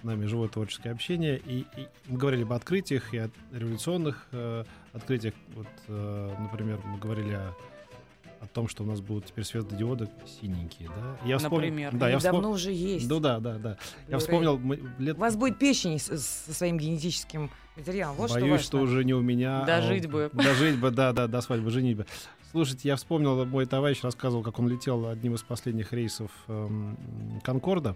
[0.00, 1.38] с нами живое творческое общение.
[1.38, 5.34] И, и мы говорили об открытиях и о революционных э, открытиях.
[5.54, 7.54] Вот, э, например, мы говорили о,
[8.40, 10.08] о том, что у нас будут теперь светодиоды
[10.40, 10.88] синенькие.
[10.88, 11.16] Да?
[11.24, 11.94] Я вспом- Например.
[11.96, 13.08] Да, я Они давно вспом- уже есть.
[13.08, 13.76] Ну да, да, да.
[14.08, 14.18] Я Blu-ray.
[14.20, 15.16] вспомнил мы лет...
[15.16, 18.16] У вас будет печень со своим генетическим материалом.
[18.16, 19.62] Вот Боюсь, что что, уже не у меня.
[19.62, 20.30] а Дожить у- бы.
[20.32, 22.06] Дожить бы, да, да, до свадьбы, женитьбы.
[22.50, 26.96] Слушайте, я вспомнил, мой товарищ рассказывал, как он летел одним из последних рейсов эм,
[27.44, 27.94] Конкорда.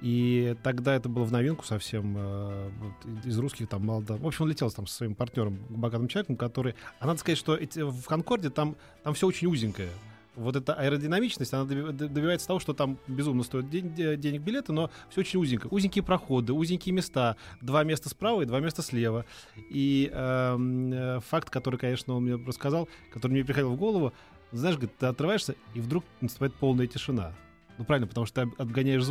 [0.00, 2.14] И тогда это было в новинку совсем.
[2.16, 4.00] э, вот из русских там мало.
[4.00, 6.74] В общем, он летел там со своим партнером, богатым человеком, который...
[7.00, 9.90] А надо сказать, что эти- в Конкорде там, там все очень узенькое.
[10.36, 15.22] Вот эта аэродинамичность, она добивается того, что там безумно стоит де- денег билеты, но все
[15.22, 15.66] очень узенько.
[15.66, 17.34] Узенькие проходы, узенькие места.
[17.60, 19.24] Два места справа и два места слева.
[19.68, 24.12] И эм, э, факт, который, конечно, он мне рассказал, который мне приходил в голову,
[24.52, 27.32] знаешь, ты отрываешься, и вдруг наступает полная тишина.
[27.76, 29.02] Ну, правильно, потому что ты об- отгоняешь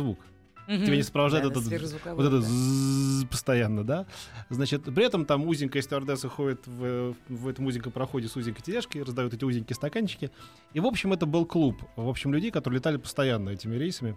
[0.76, 0.86] звук.
[0.86, 1.64] Тебя не сопровождает Да, этот,
[2.04, 3.26] вот это да.
[3.30, 4.06] постоянно, да?
[4.50, 9.02] Значит, при этом там узенькая стюардесса ходит в, в этом узеньком проходе с узенькой тележкой,
[9.02, 10.30] раздают эти узенькие стаканчики.
[10.74, 14.16] И, в общем, это был клуб, в общем, людей, которые летали постоянно этими рейсами.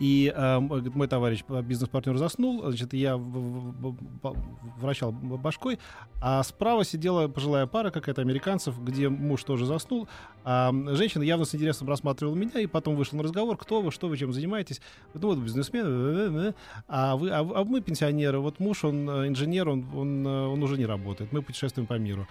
[0.00, 5.78] И э, мой товарищ, бизнес-партнер заснул, значит, я вращал башкой,
[6.20, 10.08] а справа сидела пожилая пара какая-то американцев, где муж тоже заснул,
[10.44, 14.08] а женщина явно с интересом рассматривала меня, и потом вышел на разговор, кто вы, что
[14.08, 14.80] вы, чем занимаетесь.
[15.14, 16.54] Ну вот бизнесмен,
[16.88, 20.62] а вы, а, а мы пенсионеры, вот муж, он э, инженер, он, он, э, он
[20.62, 22.26] уже не работает, мы путешествуем по миру.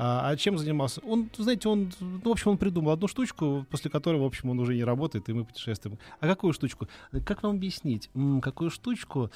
[0.00, 1.00] А, а чем занимался?
[1.00, 4.60] Он, знаете, он, ну, в общем, он придумал одну штучку, после которой, в общем, он
[4.60, 5.98] уже не работает, и мы путешествуем.
[6.20, 6.86] А какую штучку?
[7.26, 8.08] Как вам объяснить?
[8.14, 9.30] М, какую штучку?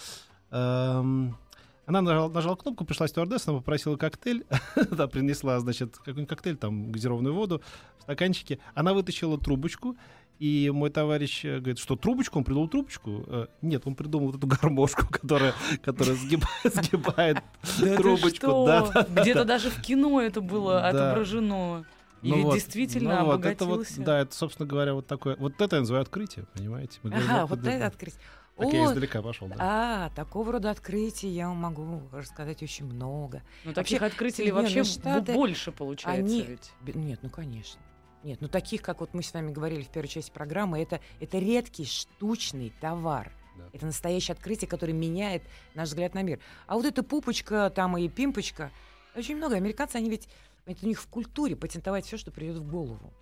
[0.52, 1.36] Эм,
[1.84, 4.44] Она нажала, нажала кнопку, пришла стюардесса, она попросила коктейль,
[4.92, 7.60] да, принесла, значит, какой-нибудь коктейль, там, газированную воду
[7.98, 8.60] в стаканчике.
[8.74, 9.96] Она вытащила трубочку,
[10.42, 12.36] и мой товарищ э, говорит, что трубочку?
[12.38, 13.24] Он придумал трубочку?
[13.28, 17.38] Э, Нет, он придумал вот эту гармошку, которая, которая сгибает, сгибает
[17.80, 18.64] Да трубочку.
[18.66, 19.44] Да, да, да, Где-то да.
[19.44, 20.88] даже в кино это было Да.
[20.88, 21.84] отображено.
[22.22, 25.36] И Ну ведь вот, действительно ну вот, это вот, да, это, собственно говоря, вот такое.
[25.36, 26.98] Вот это я называю открытие, понимаете?
[27.04, 28.14] Мы говорим, Ага, вот это- это открыть.
[28.56, 29.54] Так я О, издалека пошел, да.
[29.58, 33.42] а, такого рода открытий я вам могу рассказать очень много.
[33.64, 36.94] Ну, таких открытий Соединенные вообще Штаты, больше получается они- ведь.
[36.96, 37.80] Нет, ну конечно.
[38.24, 41.38] Нет, ну таких, как вот мы с вами говорили в первой части программы, это, это
[41.38, 43.32] редкий штучный товар.
[43.56, 43.68] Да.
[43.72, 45.42] Это настоящее открытие, которое меняет
[45.74, 46.40] наш взгляд на мир.
[46.66, 48.70] А вот эта пупочка там и пимпочка,
[49.14, 49.56] очень много.
[49.56, 50.28] Американцы, они ведь,
[50.66, 53.12] это у них в культуре патентовать все, что придет в голову.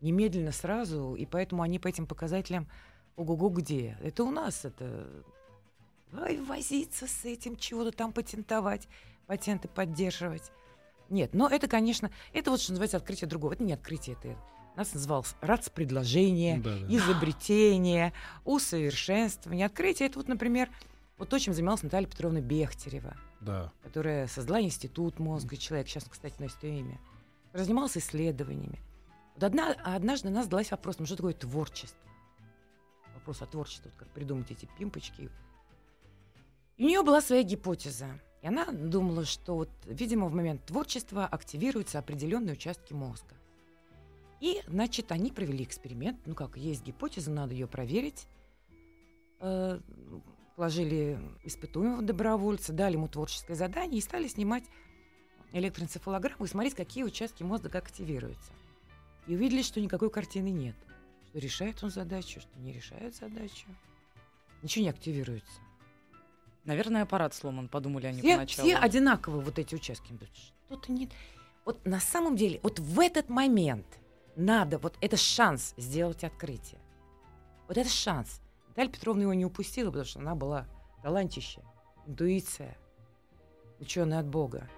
[0.00, 2.68] Немедленно, сразу, и поэтому они по этим показателям
[3.16, 3.98] ого-го где.
[4.02, 5.08] Это у нас это...
[6.12, 8.88] Ой, возиться с этим, чего-то там патентовать,
[9.26, 10.50] патенты поддерживать.
[11.08, 13.54] Нет, но это, конечно, это вот что называется открытие другого.
[13.54, 14.36] Это не открытие, это
[14.76, 16.94] нас называлось РАЦ-предложение, Да, да.
[16.94, 18.12] изобретение,
[18.44, 19.66] усовершенствование.
[19.66, 20.70] Открытие это вот, например,
[21.16, 23.72] вот то, чем занималась Наталья Петровна Бехтерева, Да.
[23.82, 27.00] которая создала Институт мозга человека, сейчас, кстати, носит ее имя,
[27.52, 28.80] занималась исследованиями.
[29.34, 31.98] Вот одна, однажды она задалась вопросом, что такое творчество.
[33.14, 35.28] Вопрос о творчестве, вот как придумать эти пимпочки.
[36.76, 38.06] И у нее была своя гипотеза.
[38.42, 43.34] И она думала, что, вот, видимо, в момент творчества активируются определенные участки мозга.
[44.40, 46.20] И, значит, они провели эксперимент.
[46.26, 48.26] Ну как, есть гипотеза, надо ее проверить.
[49.40, 49.80] Э,
[50.54, 54.64] Положили испытуемого добровольца, дали ему творческое задание и стали снимать
[55.52, 58.52] электроэнцефалограмму и смотреть, какие участки мозга активируются.
[59.28, 60.74] И увидели, что никакой картины нет.
[61.28, 63.66] Что решает он задачу, что не решает задачу.
[64.62, 65.60] Ничего не активируется.
[66.68, 68.68] Наверное, аппарат сломан, подумали они Все, поначалу.
[68.68, 70.12] все одинаковые вот эти участки.
[70.66, 71.08] Что-то нет.
[71.64, 73.86] Вот на самом деле, вот в этот момент
[74.36, 76.78] надо, вот это шанс сделать открытие.
[77.68, 78.42] Вот это шанс.
[78.68, 80.66] Наталья Петровна его не упустила, потому что она была
[81.02, 81.62] талантище,
[82.06, 82.76] интуиция,
[83.80, 84.68] ученая от Бога.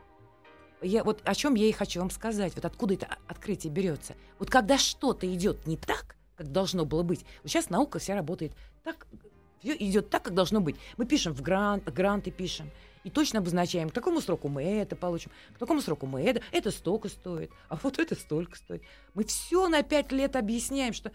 [0.83, 4.15] Я, вот о чем я и хочу вам сказать, вот откуда это открытие берется.
[4.39, 8.53] Вот когда что-то идет не так, как должно было быть, вот сейчас наука вся работает
[8.85, 9.09] так,
[9.61, 10.77] все идет так, как должно быть.
[10.97, 12.71] Мы пишем в грант, гранты пишем,
[13.05, 16.71] и точно обозначаем, к такому сроку мы это получим, к такому сроку мы это, это
[16.71, 18.83] столько стоит, а вот это столько стоит.
[19.15, 21.13] Мы все на пять лет объясняем, что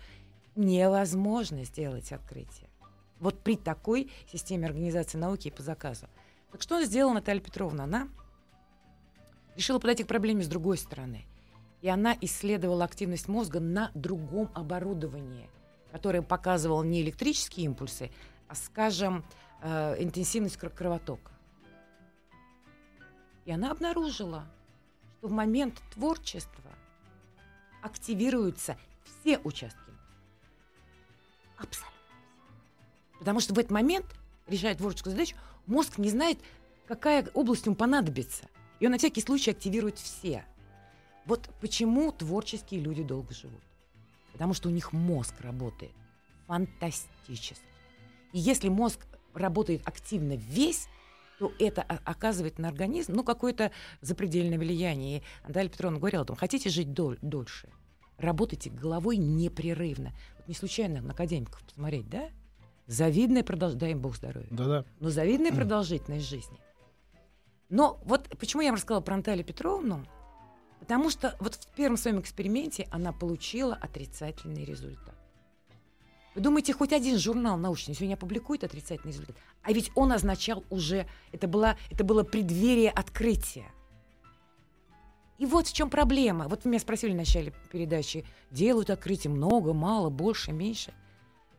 [0.55, 2.69] невозможно сделать открытие.
[3.19, 6.07] Вот при такой системе организации науки и по заказу.
[6.51, 7.83] Так что сделала Наталья Петровна?
[7.83, 8.09] Она
[9.55, 11.25] решила подойти к проблеме с другой стороны.
[11.81, 15.49] И она исследовала активность мозга на другом оборудовании,
[15.91, 18.09] которое показывало не электрические импульсы,
[18.53, 19.25] скажем,
[19.61, 21.31] э, интенсивность кр- кровотока.
[23.45, 24.45] И она обнаружила,
[25.17, 26.71] что в момент творчества
[27.81, 29.79] активируются все участки.
[31.57, 31.71] Абсолютно.
[31.71, 33.19] все.
[33.19, 34.05] Потому что в этот момент,
[34.47, 36.37] решая творческую задачу, мозг не знает,
[36.87, 38.47] какая область ему понадобится.
[38.79, 40.45] И он на всякий случай активирует все.
[41.25, 43.63] Вот почему творческие люди долго живут.
[44.33, 45.93] Потому что у них мозг работает
[46.45, 47.74] фантастически.
[48.35, 48.99] И если мозг
[49.33, 50.89] работает активно весь,
[51.39, 53.71] то это оказывает на организм ну, какое-то
[54.01, 55.19] запредельное влияние.
[55.19, 57.69] И Наталья Петровна говорила о том, хотите жить дол- дольше,
[58.17, 60.11] работайте головой непрерывно.
[60.37, 62.27] Вот не случайно на академиков посмотреть, да?
[62.87, 64.49] Завидная продолжительность, дай им Бог здоровья.
[64.51, 64.85] Да-да.
[64.99, 66.59] Но завидная продолжительность жизни.
[67.69, 70.05] Но вот почему я вам рассказала про Наталью Петровну?
[70.81, 75.15] Потому что вот в первом своем эксперименте она получила отрицательный результат.
[76.35, 79.37] Вы думаете, хоть один журнал научный сегодня опубликует отрицательный результат?
[79.63, 83.71] А ведь он означал уже, это, было, это было преддверие открытия.
[85.37, 86.47] И вот в чем проблема.
[86.49, 90.93] Вот вы меня спросили в начале передачи, делают открытие много, мало, больше, меньше.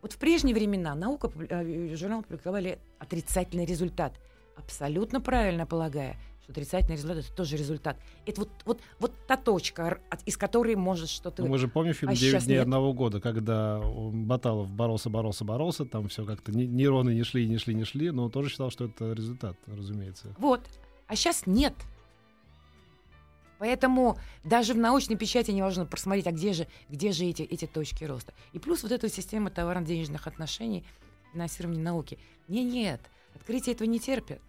[0.02, 4.12] Вот в прежние времена наука, э, журнал публиковали отрицательный результат.
[4.56, 7.96] Абсолютно правильно полагая, что отрицательный результат это тоже результат.
[8.24, 11.42] Это вот, вот, вот та точка, из которой может что-то...
[11.42, 12.62] Ну, мы же помним фильм А «Девять дней нет.
[12.62, 17.58] одного года», когда Баталов боролся, боролся, боролся, там все как-то не- нейроны не шли, не
[17.58, 20.34] шли, не шли, но он тоже считал, что это результат, разумеется.
[20.38, 20.60] Вот.
[21.08, 21.74] А сейчас нет.
[23.58, 28.04] Поэтому даже в научной печати невозможно просмотреть, а где же, где же эти, эти точки
[28.04, 28.34] роста.
[28.52, 30.84] И плюс вот эта система товарно-денежных отношений,
[31.32, 32.18] финансирования науки.
[32.48, 33.00] Не, нет,
[33.34, 34.40] открытие этого не терпят.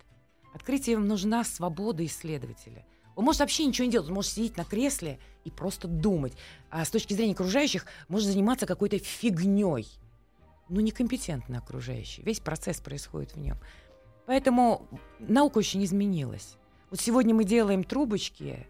[0.54, 2.86] Открытием нужна свобода исследователя.
[3.16, 6.34] Он может вообще ничего не делать, он может сидеть на кресле и просто думать.
[6.70, 9.88] А с точки зрения окружающих может заниматься какой-то фигней.
[10.70, 12.22] Ну, некомпетентно окружающий.
[12.22, 13.58] Весь процесс происходит в нем.
[14.28, 14.88] Поэтому
[15.20, 16.58] наука очень изменилась.
[16.90, 18.68] Вот сегодня мы делаем трубочки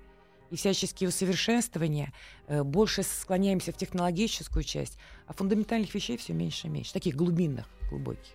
[0.50, 2.14] и всяческие усовершенствования,
[2.48, 7.68] э, больше склоняемся в технологическую часть, а фундаментальных вещей все меньше и меньше, таких глубинных,
[7.90, 8.34] глубоких.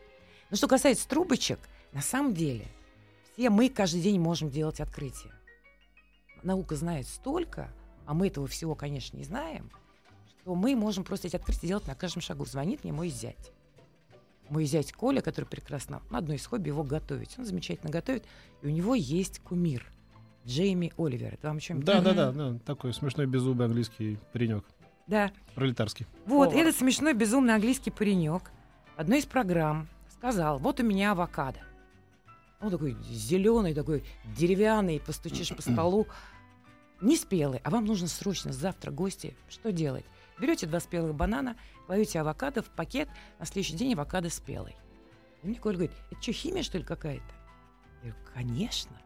[0.51, 1.59] Но что касается трубочек,
[1.93, 2.67] на самом деле
[3.33, 5.33] все мы каждый день можем делать открытия.
[6.43, 7.73] Наука знает столько,
[8.07, 9.71] а мы этого всего, конечно, не знаем,
[10.29, 12.45] что мы можем просто эти открытия делать на каждом шагу.
[12.45, 13.53] Звонит мне мой зять.
[14.49, 17.39] Мой зять Коля, который прекрасно, ну, одно из хобби его готовить.
[17.39, 18.25] Он замечательно готовит,
[18.61, 19.87] и у него есть кумир.
[20.45, 21.35] Джейми Оливер.
[21.35, 24.65] Это вам чем Да, да, да, да, такой смешной беззубый английский паренек,
[25.07, 25.31] Да.
[25.55, 26.05] пролетарский.
[26.27, 26.67] Вот, Повар.
[26.67, 28.51] этот смешной, безумный английский паренек
[28.97, 31.61] одной из программ сказал, вот у меня авокадо.
[32.63, 36.07] Он такой зеленый, такой деревянный, постучишь по столу.
[37.01, 39.37] Не спелый, а вам нужно срочно завтра гости.
[39.49, 40.05] Что делать?
[40.39, 43.09] Берете два спелых банана, кладете авокадо в пакет,
[43.41, 44.77] на следующий день авокадо спелый.
[45.43, 47.25] И мне Коля говорит, это что, химия, что ли, какая-то?
[48.05, 48.97] Я говорю, конечно.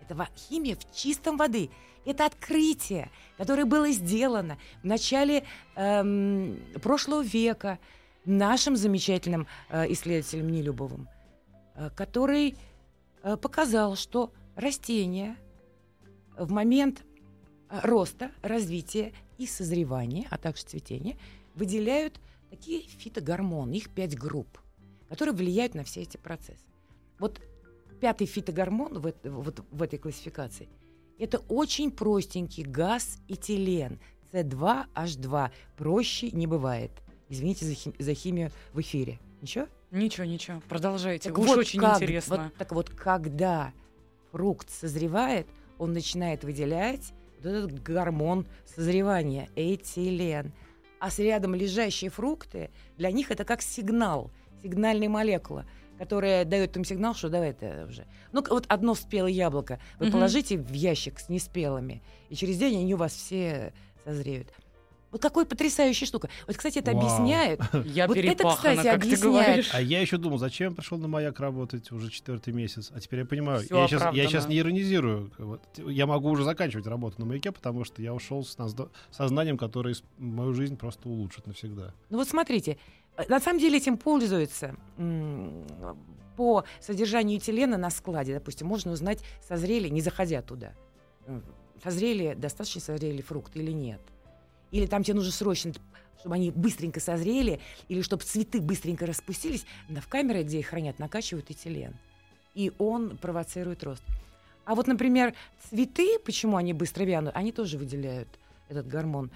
[0.00, 1.70] Это химия в чистом воды.
[2.06, 7.78] Это открытие, которое было сделано в начале эм, прошлого века
[8.24, 11.08] нашим замечательным э, исследователем Нелюбовым,
[11.94, 12.56] который
[13.22, 15.36] э, показал, что растения
[16.36, 17.04] в момент
[17.70, 21.16] э, роста, развития и созревания, а также цветения,
[21.54, 24.58] выделяют такие фитогормоны, их пять групп,
[25.08, 26.66] которые влияют на все эти процессы.
[27.18, 27.40] Вот
[28.00, 30.68] пятый фитогормон в, вот в этой классификации–
[31.18, 33.98] это очень простенький газ этилен,
[34.32, 35.50] С2H2.
[35.76, 36.92] Проще не бывает.
[37.28, 39.18] Извините за, хим- за химию в эфире.
[39.42, 39.66] Ничего?
[39.90, 40.60] Ничего, ничего.
[40.68, 41.30] Продолжайте.
[41.30, 42.36] Так Уж вот очень как- интересно.
[42.44, 43.72] вот- так вот, когда
[44.32, 45.46] фрукт созревает,
[45.78, 50.52] он начинает выделять вот этот гормон созревания, этилен.
[51.00, 54.30] А с рядом лежащие фрукты, для них это как сигнал,
[54.62, 55.64] сигнальная молекула,
[55.96, 58.04] которая дает им сигнал, что давай это уже.
[58.32, 60.12] Ну, вот одно спелое яблоко вы Мгм.
[60.14, 63.72] положите в ящик с неспелыми, и через день они у вас все
[64.04, 64.48] созреют.
[65.10, 66.28] Вот какой потрясающая штука.
[66.46, 67.00] Вот, кстати, это Вау.
[67.00, 67.60] объясняет.
[67.86, 69.22] Я вот это, кстати, как ты объясняет.
[69.22, 69.70] говоришь.
[69.72, 72.90] А я еще думал, зачем я пришел на маяк работать уже четвертый месяц.
[72.94, 75.32] А теперь я понимаю, Всё я сейчас, я сейчас не иронизирую.
[75.38, 78.56] Вот, я могу уже заканчивать работу на маяке, потому что я ушел с
[79.10, 81.94] сознанием, которое мою жизнь просто улучшит навсегда.
[82.10, 82.78] Ну вот смотрите,
[83.16, 84.76] э, на самом деле этим пользуются
[86.36, 88.34] по содержанию этилена на складе.
[88.34, 90.72] Допустим, можно узнать, созрели, не заходя туда,
[91.82, 94.00] созрели, достаточно созрели фрукты или нет.
[94.70, 95.72] Или там тебе нужно срочно,
[96.20, 100.98] чтобы они быстренько созрели, или чтобы цветы быстренько распустились, на- в камере, где их хранят,
[100.98, 101.94] накачивают этилен.
[102.54, 104.02] И он провоцирует рост.
[104.64, 105.34] А вот, например,
[105.68, 108.28] цветы, почему они быстро вянут, они тоже выделяют
[108.68, 109.30] этот гормон,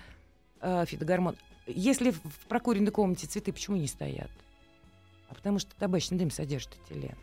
[0.60, 1.36] э, фитогормон.
[1.66, 4.30] Если в прокуренной комнате цветы почему не стоят?
[5.28, 7.16] А потому что табачный дым содержит этилен.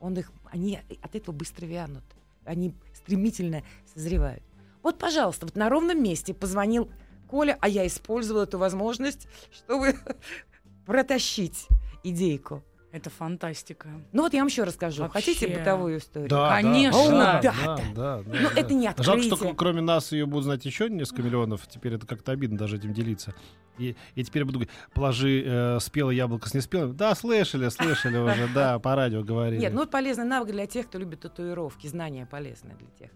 [0.00, 2.04] Он их, они от этого быстро вянут.
[2.44, 3.62] Они стремительно
[3.94, 4.42] созревают.
[4.82, 6.90] Вот, пожалуйста, вот на ровном месте позвонил
[7.28, 9.94] Коля, а я использовала эту возможность, чтобы
[10.86, 11.68] протащить
[12.02, 12.64] идейку.
[12.90, 13.88] Это фантастика.
[14.12, 15.02] Ну вот я вам еще расскажу.
[15.02, 15.18] Вообще.
[15.32, 16.30] Хотите бытовую историю?
[16.30, 17.10] Конечно.
[17.10, 17.76] Да, Да, да, да.
[17.76, 18.60] да, да, Но да.
[18.60, 19.54] это не Жалко, что открытие.
[19.54, 21.66] кроме нас ее будут знать еще несколько миллионов.
[21.68, 23.34] Теперь это как-то обидно даже этим делиться.
[23.76, 26.96] И, и теперь буду говорить, положи э, спелое яблоко с неспелым.
[26.96, 29.60] Да, слышали, слышали уже, да, по радио говорили.
[29.60, 31.86] Нет, ну это полезный навык для тех, кто любит татуировки.
[31.86, 33.10] Знания полезны для тех.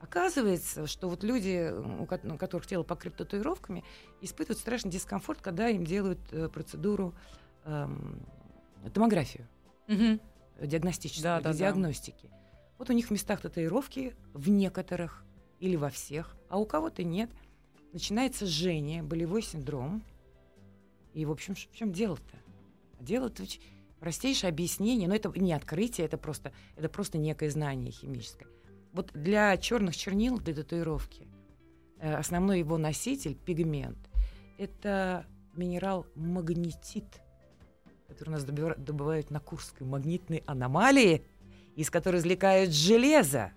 [0.00, 3.84] Оказывается, что вот люди, у ко- у которых тело покрыто татуировками,
[4.20, 7.14] испытывают страшный дискомфорт, когда им делают э, процедуру
[7.64, 8.20] эм,
[8.94, 9.48] томографию
[9.88, 10.20] Мгм.
[10.62, 11.58] диагностическую, Да, да, да.
[11.58, 12.30] диагностики.
[12.78, 15.24] Вот у них в местах татуировки, в некоторых
[15.58, 17.30] или во всех, а у кого-то нет.
[17.92, 20.04] Начинается жжение, болевой синдром.
[21.12, 22.36] И, в общем, в чем дело-то?
[23.00, 23.42] Дело-то
[23.98, 28.46] простейшее объяснение, но это не открытие, это просто, это просто некое знание химическое.
[28.92, 31.28] Вот для черных чернил, для татуировки,
[32.00, 33.98] э, основной его носитель, пигмент,
[34.56, 37.06] это минерал магнетит,
[38.08, 41.22] который у нас добывают на Курской магнитной аномалии,
[41.76, 43.52] из которой извлекают железо.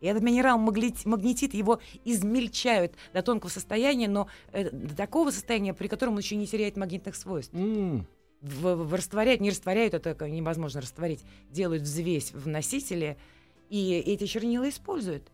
[0.00, 5.88] И этот минерал магнетит, его измельчают до тонкого состояния, но э, до такого состояния, при
[5.88, 7.54] котором он еще не теряет магнитных свойств.
[7.54, 8.06] М,
[8.40, 13.18] В, в- растворяют, не растворяют, это невозможно растворить, делают взвесь в носителе,
[13.70, 15.30] и эти чернила используют.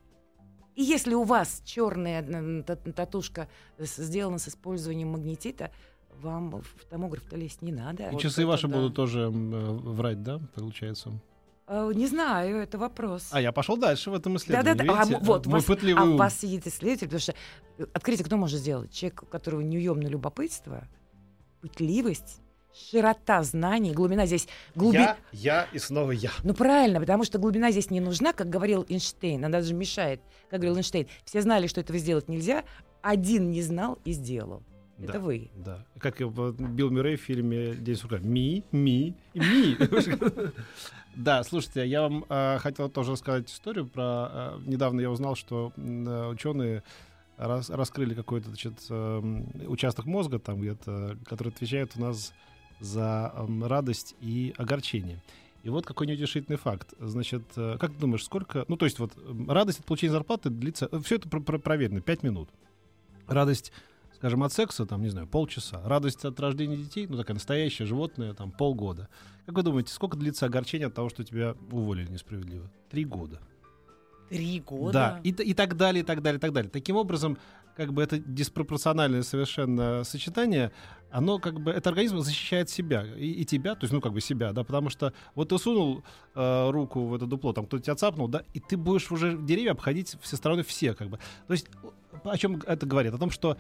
[0.75, 2.63] И если у вас черная
[2.95, 5.71] татушка сделана с использованием магнетита,
[6.21, 8.09] вам в томограф-то лезть не надо.
[8.09, 8.77] И Вот часы ваши да.
[8.77, 11.13] будут тоже э, врать, да, получается?
[11.67, 13.29] Э, Не знаю, это вопрос.
[13.33, 14.79] А я пошел дальше в этом исследовании.
[14.79, 15.01] Да-да-да.
[15.01, 15.25] А, видите?
[15.25, 17.35] вот, у Мой вас, пытливый а у вас сидит исследователь, потому что
[17.79, 18.93] э, открытие кто может сделать?
[18.93, 20.87] Человек, у которого неуемное любопытство,
[21.61, 22.41] пытливость,
[22.91, 24.49] широта знаний, глубина здесь...
[24.75, 24.99] Глуби...
[24.99, 26.31] Я, я и снова я.
[26.43, 30.61] Ну правильно, потому что глубина здесь не нужна, как говорил Эйнштейн, она даже мешает, как
[30.61, 31.07] говорил Эйнштейн.
[31.25, 32.65] Все знали, что этого сделать нельзя,
[33.03, 34.63] один не знал и сделал.
[34.99, 35.21] Это Да.
[35.21, 35.51] вы.
[35.55, 35.85] Да.
[35.99, 38.19] Как вот Билл Мюррей в фильме «День сурка».
[38.19, 39.77] Ми, ми, ми.
[41.17, 44.29] Да, слушайте, я вам э, хотел тоже рассказать историю про...
[44.31, 46.83] э, недавно я узнал, что ученые
[47.39, 48.51] раскрыли какой-то
[48.91, 52.33] эм, участок мозга, там где-то, который отвечает у нас
[52.81, 55.23] за радость и огорчение.
[55.63, 56.95] И вот какой неутешительный факт.
[57.01, 58.65] Значит, э, как ты думаешь, сколько...
[58.69, 59.13] Ну, то есть вот
[59.49, 60.89] радость от получения зарплаты длится...
[61.03, 62.49] Все это про- про- проверено, 5 минут.
[63.27, 63.73] Радость
[64.17, 65.83] скажем, от секса, там, не знаю, полчаса.
[65.85, 69.09] Радость от рождения детей, ну, такая настоящая, животное, там, полгода.
[69.45, 72.71] Как вы думаете, сколько длится огорчение от того, что тебя уволили несправедливо?
[72.91, 73.41] Три года.
[74.29, 74.93] Три года.
[74.93, 76.71] Да, и, и так далее, и так далее, и так далее.
[76.71, 77.39] Таким образом,
[77.77, 80.73] как бы это диспропорциональное совершенно сочетание,
[81.11, 84.21] оно как бы, этот организм защищает себя и, и тебя, то есть, ну, как бы
[84.21, 86.03] себя, да, потому что вот ты сунул
[86.35, 89.73] э, руку в это дупло, там кто-то тебя цапнул, да, и ты будешь уже деревья
[89.73, 91.19] обходить все стороны все, как бы.
[91.47, 91.69] То есть,
[92.25, 93.15] о чем это говорит?
[93.15, 93.57] О том, что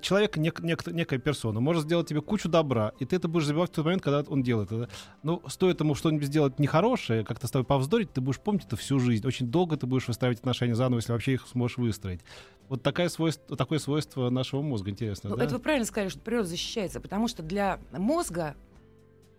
[0.00, 3.70] человек, нек- нек- некая персона, может сделать тебе кучу добра, и ты это будешь забывать
[3.70, 4.88] в тот момент, когда он делает это.
[5.22, 8.98] Но стоит ему что-нибудь сделать нехорошее, как-то с тобой повздорить, ты будешь помнить это всю
[8.98, 9.26] жизнь.
[9.26, 12.20] Очень долго ты будешь выстраивать отношения заново, если вообще их сможешь выстроить.
[12.68, 15.44] Вот такое свойство, такое свойство нашего мозга, интересно, Ну, да?
[15.44, 18.56] Это вы правильно сказали, что природа защищается, потому что для мозга,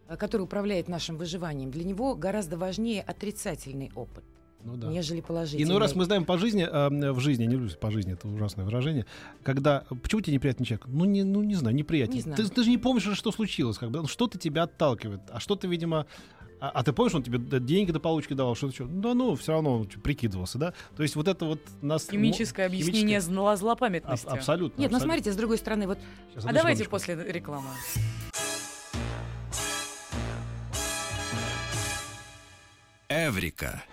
[0.08, 4.24] э, который управляет нашим выживанием, для него гораздо важнее отрицательный опыт,
[4.68, 4.88] Ну да.
[4.88, 5.72] нежели И положительный.
[5.74, 8.66] ну раз мы знаем по жизни, э, в жизни, не люблю по жизни, это ужасное
[8.66, 9.06] выражение,
[9.44, 10.86] когда, почему тебе неприятный человек?
[10.88, 12.16] Ну не, ну, не знаю, неприятный.
[12.18, 12.38] Не знаю.
[12.38, 15.68] Ты, ты же не помнишь, что случилось, как бы, ну, что-то тебя отталкивает, а что-то,
[15.68, 16.06] видимо,
[16.60, 18.86] а, а ты помнишь, он тебе деньги до получки давал, что-то что?
[18.88, 20.74] Да ну, все равно он прикидывался, да?
[20.96, 22.10] То есть вот это вот нас...
[22.10, 24.28] Химическое мо- объяснение химическое- злопамятности.
[24.28, 24.82] абсолютно.
[24.82, 25.00] Нет, ну абсолютно.
[25.00, 26.00] смотрите, с другой стороны, вот
[26.32, 26.90] Сейчас, А давайте секундочку.
[27.22, 27.70] после рекламы.
[33.10, 33.84] Эврика.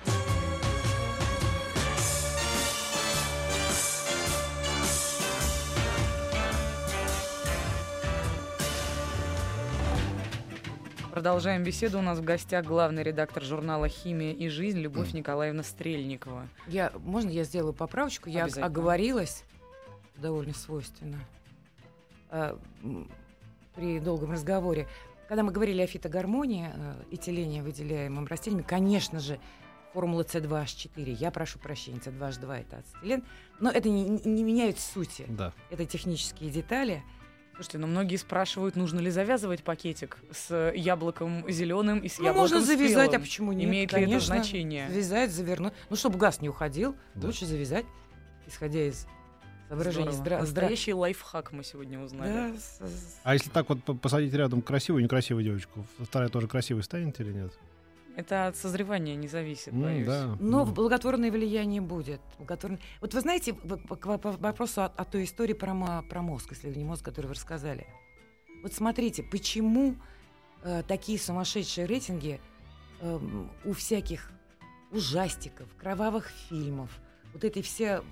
[11.25, 12.01] Продолжаем беседу.
[12.01, 16.47] У нас в гостях главный редактор журнала «Химия и жизнь» Любовь Николаевна Стрельникова.
[16.67, 18.29] я, можно я сделаю поправочку?
[18.29, 19.43] Я оговорилась,
[20.17, 21.19] довольно свойственно,
[22.29, 23.11] э, м,
[23.75, 24.87] при долгом разговоре.
[25.27, 29.41] Когда мы говорили о фитогармонии, э, этилене, выделяемом растениями, конечно же,
[29.95, 33.25] формула С2H4, я прошу прощения, С2H2 это ацетилен,
[33.61, 35.25] но это не, не- не меняет сути.
[35.27, 35.55] Да.
[35.71, 37.03] Это технические детали.
[37.55, 42.41] Слушайте, ну многие спрашивают, нужно ли завязывать пакетик с яблоком зеленым и с Ну, яблоком
[42.51, 43.23] можно завязать, а спелым?
[43.23, 43.69] почему нет?
[43.69, 44.89] Имеет ли это Конечно, значение?
[44.89, 45.73] Завязать, завернуть.
[45.89, 47.29] Ну, чтобы газ не уходил, Да.
[47.29, 47.85] лучше завязать,
[48.49, 49.07] исходя из
[49.69, 52.53] соображений здра- здра- Настоящий лайфхак мы сегодня узнали.
[52.81, 52.87] Да,
[53.23, 57.21] А если так вот по- посадить рядом красивую и некрасивую девочку, вторая тоже красивой станет
[57.21, 57.53] или нет?
[58.17, 60.07] Это от созревания не зависит, М, боюсь.
[60.07, 60.37] да.
[60.39, 60.73] Но М.
[60.73, 62.21] благотворное влияние будет.
[62.39, 66.87] Благотворное- Вот вы знаете, к воп- вопросу о, о той истории про, про мозг, исследование
[66.87, 67.87] мозга, которую вы рассказали.
[68.63, 69.97] Вот смотрите, почему
[70.63, 72.41] э, такие сумасшедшие рейтинги
[73.01, 74.31] эм, у всяких
[74.93, 76.91] ужастиков, кровавых фильмов,
[77.33, 78.03] вот эти все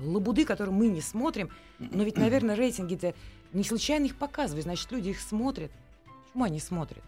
[0.00, 3.14] лабуды, которые мы не смотрим, но ведь, наверное, рейтинги-то
[3.52, 5.70] не случайно их показывают, значит, люди их смотрят.
[6.28, 7.04] Почему они смотрят?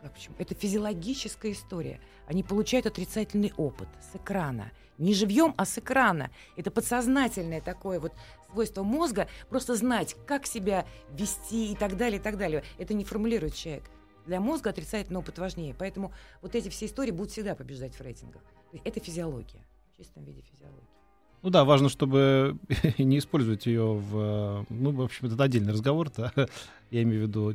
[0.00, 0.36] Как почему?
[0.38, 2.00] Это физиологическая история.
[2.26, 4.70] Они получают отрицательный опыт с экрана.
[4.96, 6.30] Не живьем, а с экрана.
[6.56, 8.12] Это подсознательное такое вот
[8.50, 12.64] свойство мозга, просто знать, как себя вести и так далее, и так далее.
[12.78, 13.84] Это не формулирует человек.
[14.26, 15.74] Для мозга отрицательный опыт важнее.
[15.74, 18.42] Поэтому вот эти все истории будут всегда побеждать в рейтингах.
[18.84, 19.64] Это физиология.
[19.92, 20.97] В чистом виде физиология.
[21.42, 22.56] Ну да, важно, чтобы
[22.98, 24.66] не использовать ее в...
[24.68, 26.32] Ну, в общем, это отдельный разговор, да?
[26.90, 27.54] Я имею в виду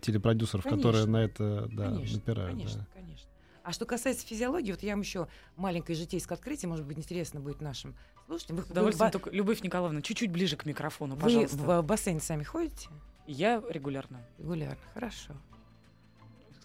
[0.00, 2.52] телепродюсеров, конечно, которые на это да, конечно, напирают.
[2.52, 2.86] Конечно, да.
[2.94, 3.28] конечно.
[3.64, 7.60] А что касается физиологии, вот я вам еще маленькое житейское открытие, может быть, интересно будет
[7.60, 8.60] нашим слушателям.
[8.60, 11.56] Вы, Удовольствие, вы, только, Любовь Николаевна, чуть-чуть ближе к микрофону, вы пожалуйста.
[11.58, 12.88] Вы в бассейн сами ходите?
[13.26, 14.22] Я регулярно.
[14.38, 15.34] Регулярно, хорошо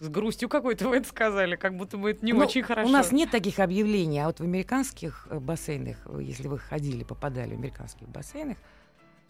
[0.00, 2.88] с грустью какой-то вы это сказали, как будто бы это не ну, очень хорошо.
[2.88, 7.04] У нас нет таких объявлений, а вот в американских э, бассейнах, э, если вы ходили,
[7.04, 8.58] попадали в американских бассейнах,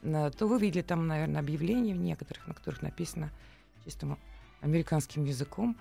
[0.03, 3.31] то вы видели там, наверное, объявления в некоторых, на которых написано
[3.85, 4.19] чистым
[4.61, 5.77] американским языком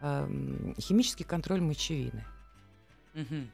[0.00, 2.24] э, химический контроль мочевины.
[3.14, 3.46] Угу.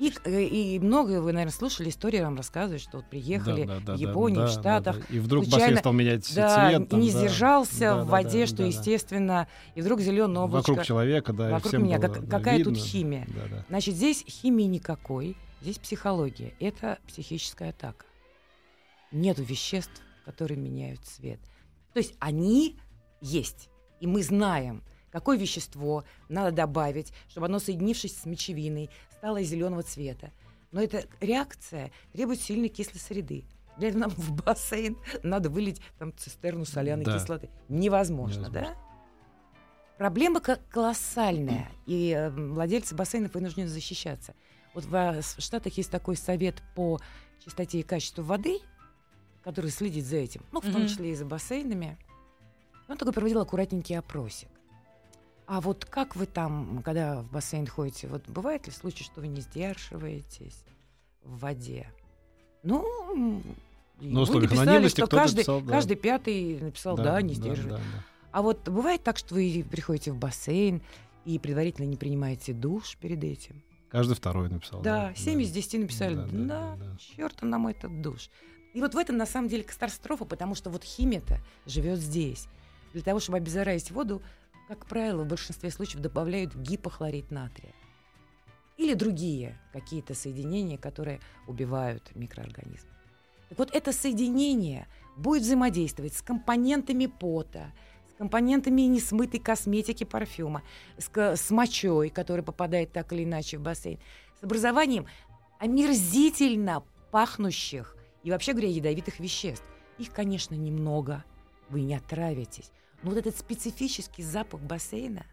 [0.00, 3.80] И, э, и многое вы, наверное, слушали истории, вам рассказывают, что вот приехали да, да,
[3.84, 4.96] да, в Японии, да, в Штатах.
[4.96, 5.14] Да, да.
[5.14, 6.88] И вдруг случайно, бассейн стал менять да, цвет.
[6.88, 10.70] Там, не да, сдержался да, в воде, да, что, да, естественно, и вдруг зеленое облачко.
[10.70, 11.98] Вокруг человека, да, Вокруг меня.
[11.98, 12.74] Было, как, да, какая видно.
[12.74, 13.26] тут химия?
[13.28, 13.64] Да, да.
[13.68, 16.54] Значит, здесь химии никакой, здесь психология.
[16.60, 18.06] Это психическая атака.
[19.12, 21.40] Нету веществ, которые меняют цвет.
[21.92, 22.78] То есть они
[23.20, 23.68] есть,
[24.00, 28.88] и мы знаем, какое вещество надо добавить, чтобы оно, соединившись с мочевиной,
[29.20, 30.30] стало зеленого цвета.
[30.72, 33.44] Но эта реакция требует сильной кислой среды.
[33.76, 37.18] Для этого нам в бассейн надо вылить там цистерну соляной да.
[37.18, 37.50] кислоты.
[37.68, 38.76] Невозможно, Невозможно, да?
[39.98, 44.34] Проблема колоссальная, и э, владельцы бассейнов вынуждены защищаться.
[44.72, 46.98] Вот в, в Штатах есть такой совет по
[47.44, 48.60] чистоте и качеству воды,
[49.44, 51.98] который следит за этим, ну, в том числе и за бассейнами.
[52.88, 54.48] Он такой проводил аккуратненький опросик.
[55.50, 59.26] А вот как вы там, когда в бассейн ходите, вот бывает ли случай, что вы
[59.26, 60.64] не сдерживаетесь
[61.24, 61.92] в воде?
[62.62, 62.84] Ну,
[63.98, 65.72] ну, вы написали, что каждый, написал, да.
[65.72, 67.68] каждый пятый написал «да, да не сдерживает».
[67.68, 68.04] Да, да, да.
[68.30, 70.82] А вот бывает так, что вы приходите в бассейн
[71.24, 73.60] и предварительно не принимаете душ перед этим?
[73.88, 74.82] Каждый второй написал.
[74.82, 75.42] Да, да 7 да.
[75.42, 76.96] из 10 написали «да, да, да, да, да.
[77.16, 78.30] черт нам этот душ».
[78.72, 82.46] И вот в этом на самом деле катастрофа, потому что вот химия-то живет здесь.
[82.92, 84.22] Для того, чтобы обеззаразить воду,
[84.70, 87.74] как правило, в большинстве случаев добавляют гипохлорид натрия.
[88.76, 92.90] Или другие какие-то соединения, которые убивают микроорганизмы.
[93.48, 97.72] Так вот, это соединение будет взаимодействовать с компонентами пота,
[98.08, 100.62] с компонентами несмытой косметики парфюма,
[100.98, 103.98] с, с мочой, которая попадает так или иначе в бассейн,
[104.40, 105.06] с образованием
[105.58, 109.64] омерзительно пахнущих и вообще говоря ядовитых веществ.
[109.98, 111.24] Их, конечно, немного,
[111.68, 112.70] вы не отравитесь,
[113.02, 115.24] но вот этот специфический запах бассейна,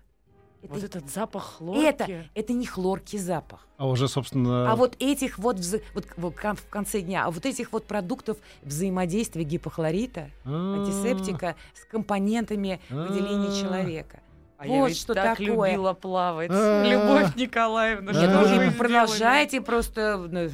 [0.64, 1.86] это, вот этот запах хлорки.
[1.86, 3.68] Это, это не хлорки запах.
[3.78, 4.72] А уже, собственно...
[4.72, 5.80] А вот этих вот, вза...
[5.94, 10.82] вот, в конце дня, а вот этих вот продуктов взаимодействия гипохлорита, А-а-а.
[10.82, 14.20] антисептика с компонентами выделения человека.
[14.58, 15.72] А вот я ведь что так такое.
[15.72, 16.50] любила плавать.
[16.50, 18.12] Любовь Николаевна.
[18.12, 20.50] Нет, ну, продолжайте просто ну,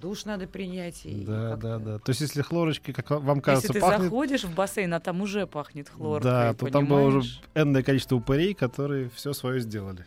[0.00, 1.04] душ надо принять.
[1.04, 1.98] И да, да, да.
[1.98, 3.98] То есть, если хлорочкой, как вам кажется, если пахнет...
[3.98, 6.72] ты заходишь в бассейн, а там уже пахнет хлоркой, Да, то понимаешь?
[6.72, 10.04] там было уже энное количество упырей, которые все свое сделали.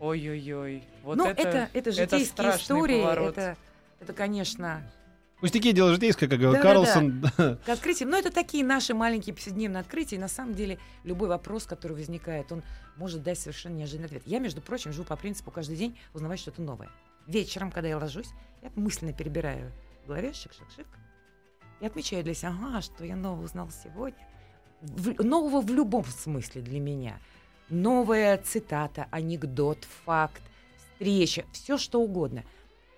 [0.00, 0.82] Ой-ой-ой.
[1.04, 3.28] Вот ну, это, это, это житейские это истории.
[3.28, 3.56] Это,
[4.00, 4.82] это, конечно...
[5.40, 7.20] Пустяки дело житейское, как говорил да, Карлсон.
[7.20, 7.56] Да, да.
[7.66, 8.10] К открытиям.
[8.10, 10.16] Но это такие наши маленькие повседневные открытия.
[10.16, 12.62] И на самом деле любой вопрос, который возникает, он
[12.96, 14.22] может дать совершенно неожиданный ответ.
[14.24, 16.90] Я, между прочим, живу по принципу каждый день узнавать что-то новое.
[17.26, 18.30] Вечером, когда я ложусь,
[18.62, 19.72] я мысленно перебираю
[20.04, 20.86] в голове шик-шик-шик.
[21.80, 24.26] И отмечаю для себя, ага, что я нового узнал сегодня.
[24.80, 27.20] В, нового в любом смысле для меня.
[27.68, 30.42] Новая цитата, анекдот, факт,
[30.76, 32.44] встреча, все что угодно.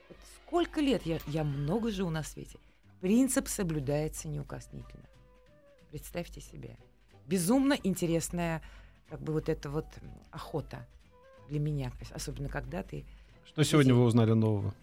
[0.09, 2.59] Вот сколько лет я, я много живу на свете.
[3.01, 5.05] Принцип соблюдается неукоснительно.
[5.91, 6.77] Представьте себе.
[7.27, 8.63] Безумно интересная
[9.09, 9.87] как бы вот эта вот
[10.31, 10.87] охота
[11.49, 13.05] для меня, особенно когда ты...
[13.45, 14.75] Что сегодня вы узнали нового?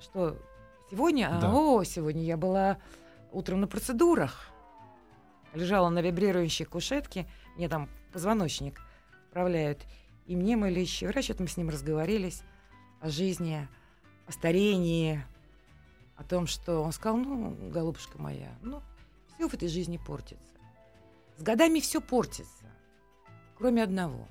[0.00, 0.36] Что
[0.90, 1.28] сегодня?
[1.40, 1.50] Да.
[1.50, 2.78] А, о, сегодня я была
[3.32, 4.48] утром на процедурах.
[5.54, 7.28] Лежала на вибрирующей кушетке.
[7.56, 8.80] Мне там позвоночник
[9.28, 9.86] вправляют.
[10.26, 12.42] И мне мой лечащий врач, вот мы с ним разговорились
[13.00, 13.68] о жизни,
[14.26, 15.24] о старении,
[16.16, 18.82] о том, что он сказал, ну, голубушка моя, ну,
[19.28, 20.56] все в этой жизни портится.
[21.36, 22.64] С годами все портится,
[23.56, 24.26] кроме одного.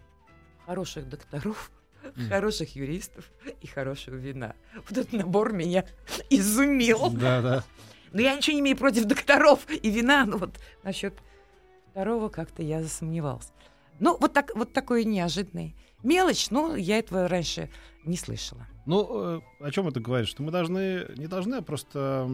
[0.66, 1.72] Хороших докторов
[2.16, 2.30] mm.
[2.30, 3.26] хороших юристов
[3.62, 4.56] и хорошего вина.
[4.76, 5.86] Вот этот набор меня
[6.30, 7.10] изумил.
[7.12, 7.64] Да, да.
[8.12, 11.14] Но я ничего не имею против докторов и вина, но вот насчет
[11.92, 13.50] второго как-то я засомневался.
[14.00, 15.76] Ну, вот, так, вот такой неожиданный.
[16.04, 17.70] Мелочь, но я этого раньше
[18.06, 18.68] не слышала.
[18.86, 20.28] Ну, э, о чем это говорит?
[20.28, 22.30] Что мы должны, не должны, а просто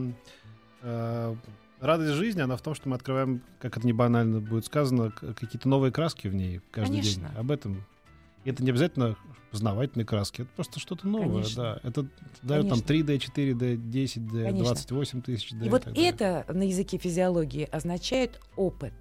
[0.81, 1.35] э,
[1.79, 5.67] радость жизни, она в том, что мы открываем, как это не банально будет сказано, какие-то
[5.69, 7.29] новые краски в ней каждый Конечно.
[7.29, 7.37] день.
[7.37, 7.85] Об этом.
[8.43, 9.15] И это не обязательно
[9.51, 11.63] познавательные краски, это просто что-то новое, Конечно.
[11.63, 11.79] да.
[11.83, 12.07] Это
[12.41, 13.13] дает там Конечно.
[13.13, 14.63] 3D, 4D, 10D, Конечно.
[14.63, 15.65] 28 тысяч D.
[15.65, 18.93] И вот это на языке физиологии означает опыт.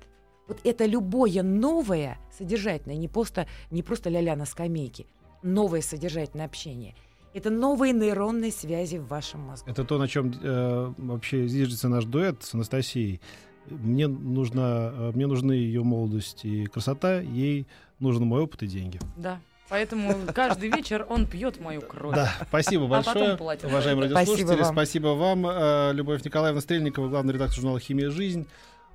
[0.49, 5.07] Вот это любое новое содержательное, не просто, не просто ля-ля на скамейке,
[5.45, 6.97] новое содержательное общение.
[7.33, 9.71] Это новые нейронные связи в вашем мозгу.
[9.71, 13.21] Это то, на чем э, вообще зиждется наш дуэт с Анастасией.
[13.69, 17.67] Мне, нужна, э, мне нужны ее молодость и красота, ей
[17.99, 18.99] нужен мой опыт и деньги.
[19.17, 19.41] Да.
[19.69, 22.15] Поэтому каждый вечер он пьет мою кровь.
[22.17, 23.65] Да, спасибо А потом большое, платит.
[23.67, 24.65] уважаемые Спасибо радиослушатели.
[24.65, 24.73] вам.
[24.75, 25.47] Спасибо вам.
[25.47, 28.11] Э, Любовь Николаевна Стрельникова, главный редактор журнала «Химия.
[28.11, 28.47] Жизнь»,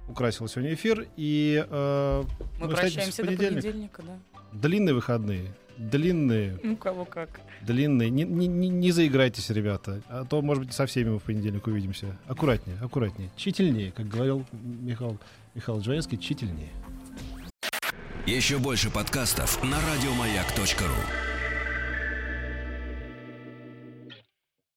[0.10, 1.08] украсила сегодня эфир.
[1.16, 2.24] И э,
[2.60, 3.62] Мы мы прощаемся до понедельник.
[3.64, 4.40] понедельника, да.
[4.52, 5.54] Длинные выходные.
[5.78, 7.42] Длинные, Ну, кого как.
[7.62, 8.10] длинные.
[8.10, 10.02] Не, не- не- не заиграйтесь, ребята.
[10.08, 12.18] А то, может быть, со всеми мы в понедельник увидимся.
[12.28, 13.30] Аккуратнее, аккуратнее.
[13.36, 15.18] Тщательнее, как говорил Михаил,
[15.54, 16.70] Михаил Жванецкий, тщательнее.
[18.26, 21.35] Еще больше подкастов на радиомаяк.ру.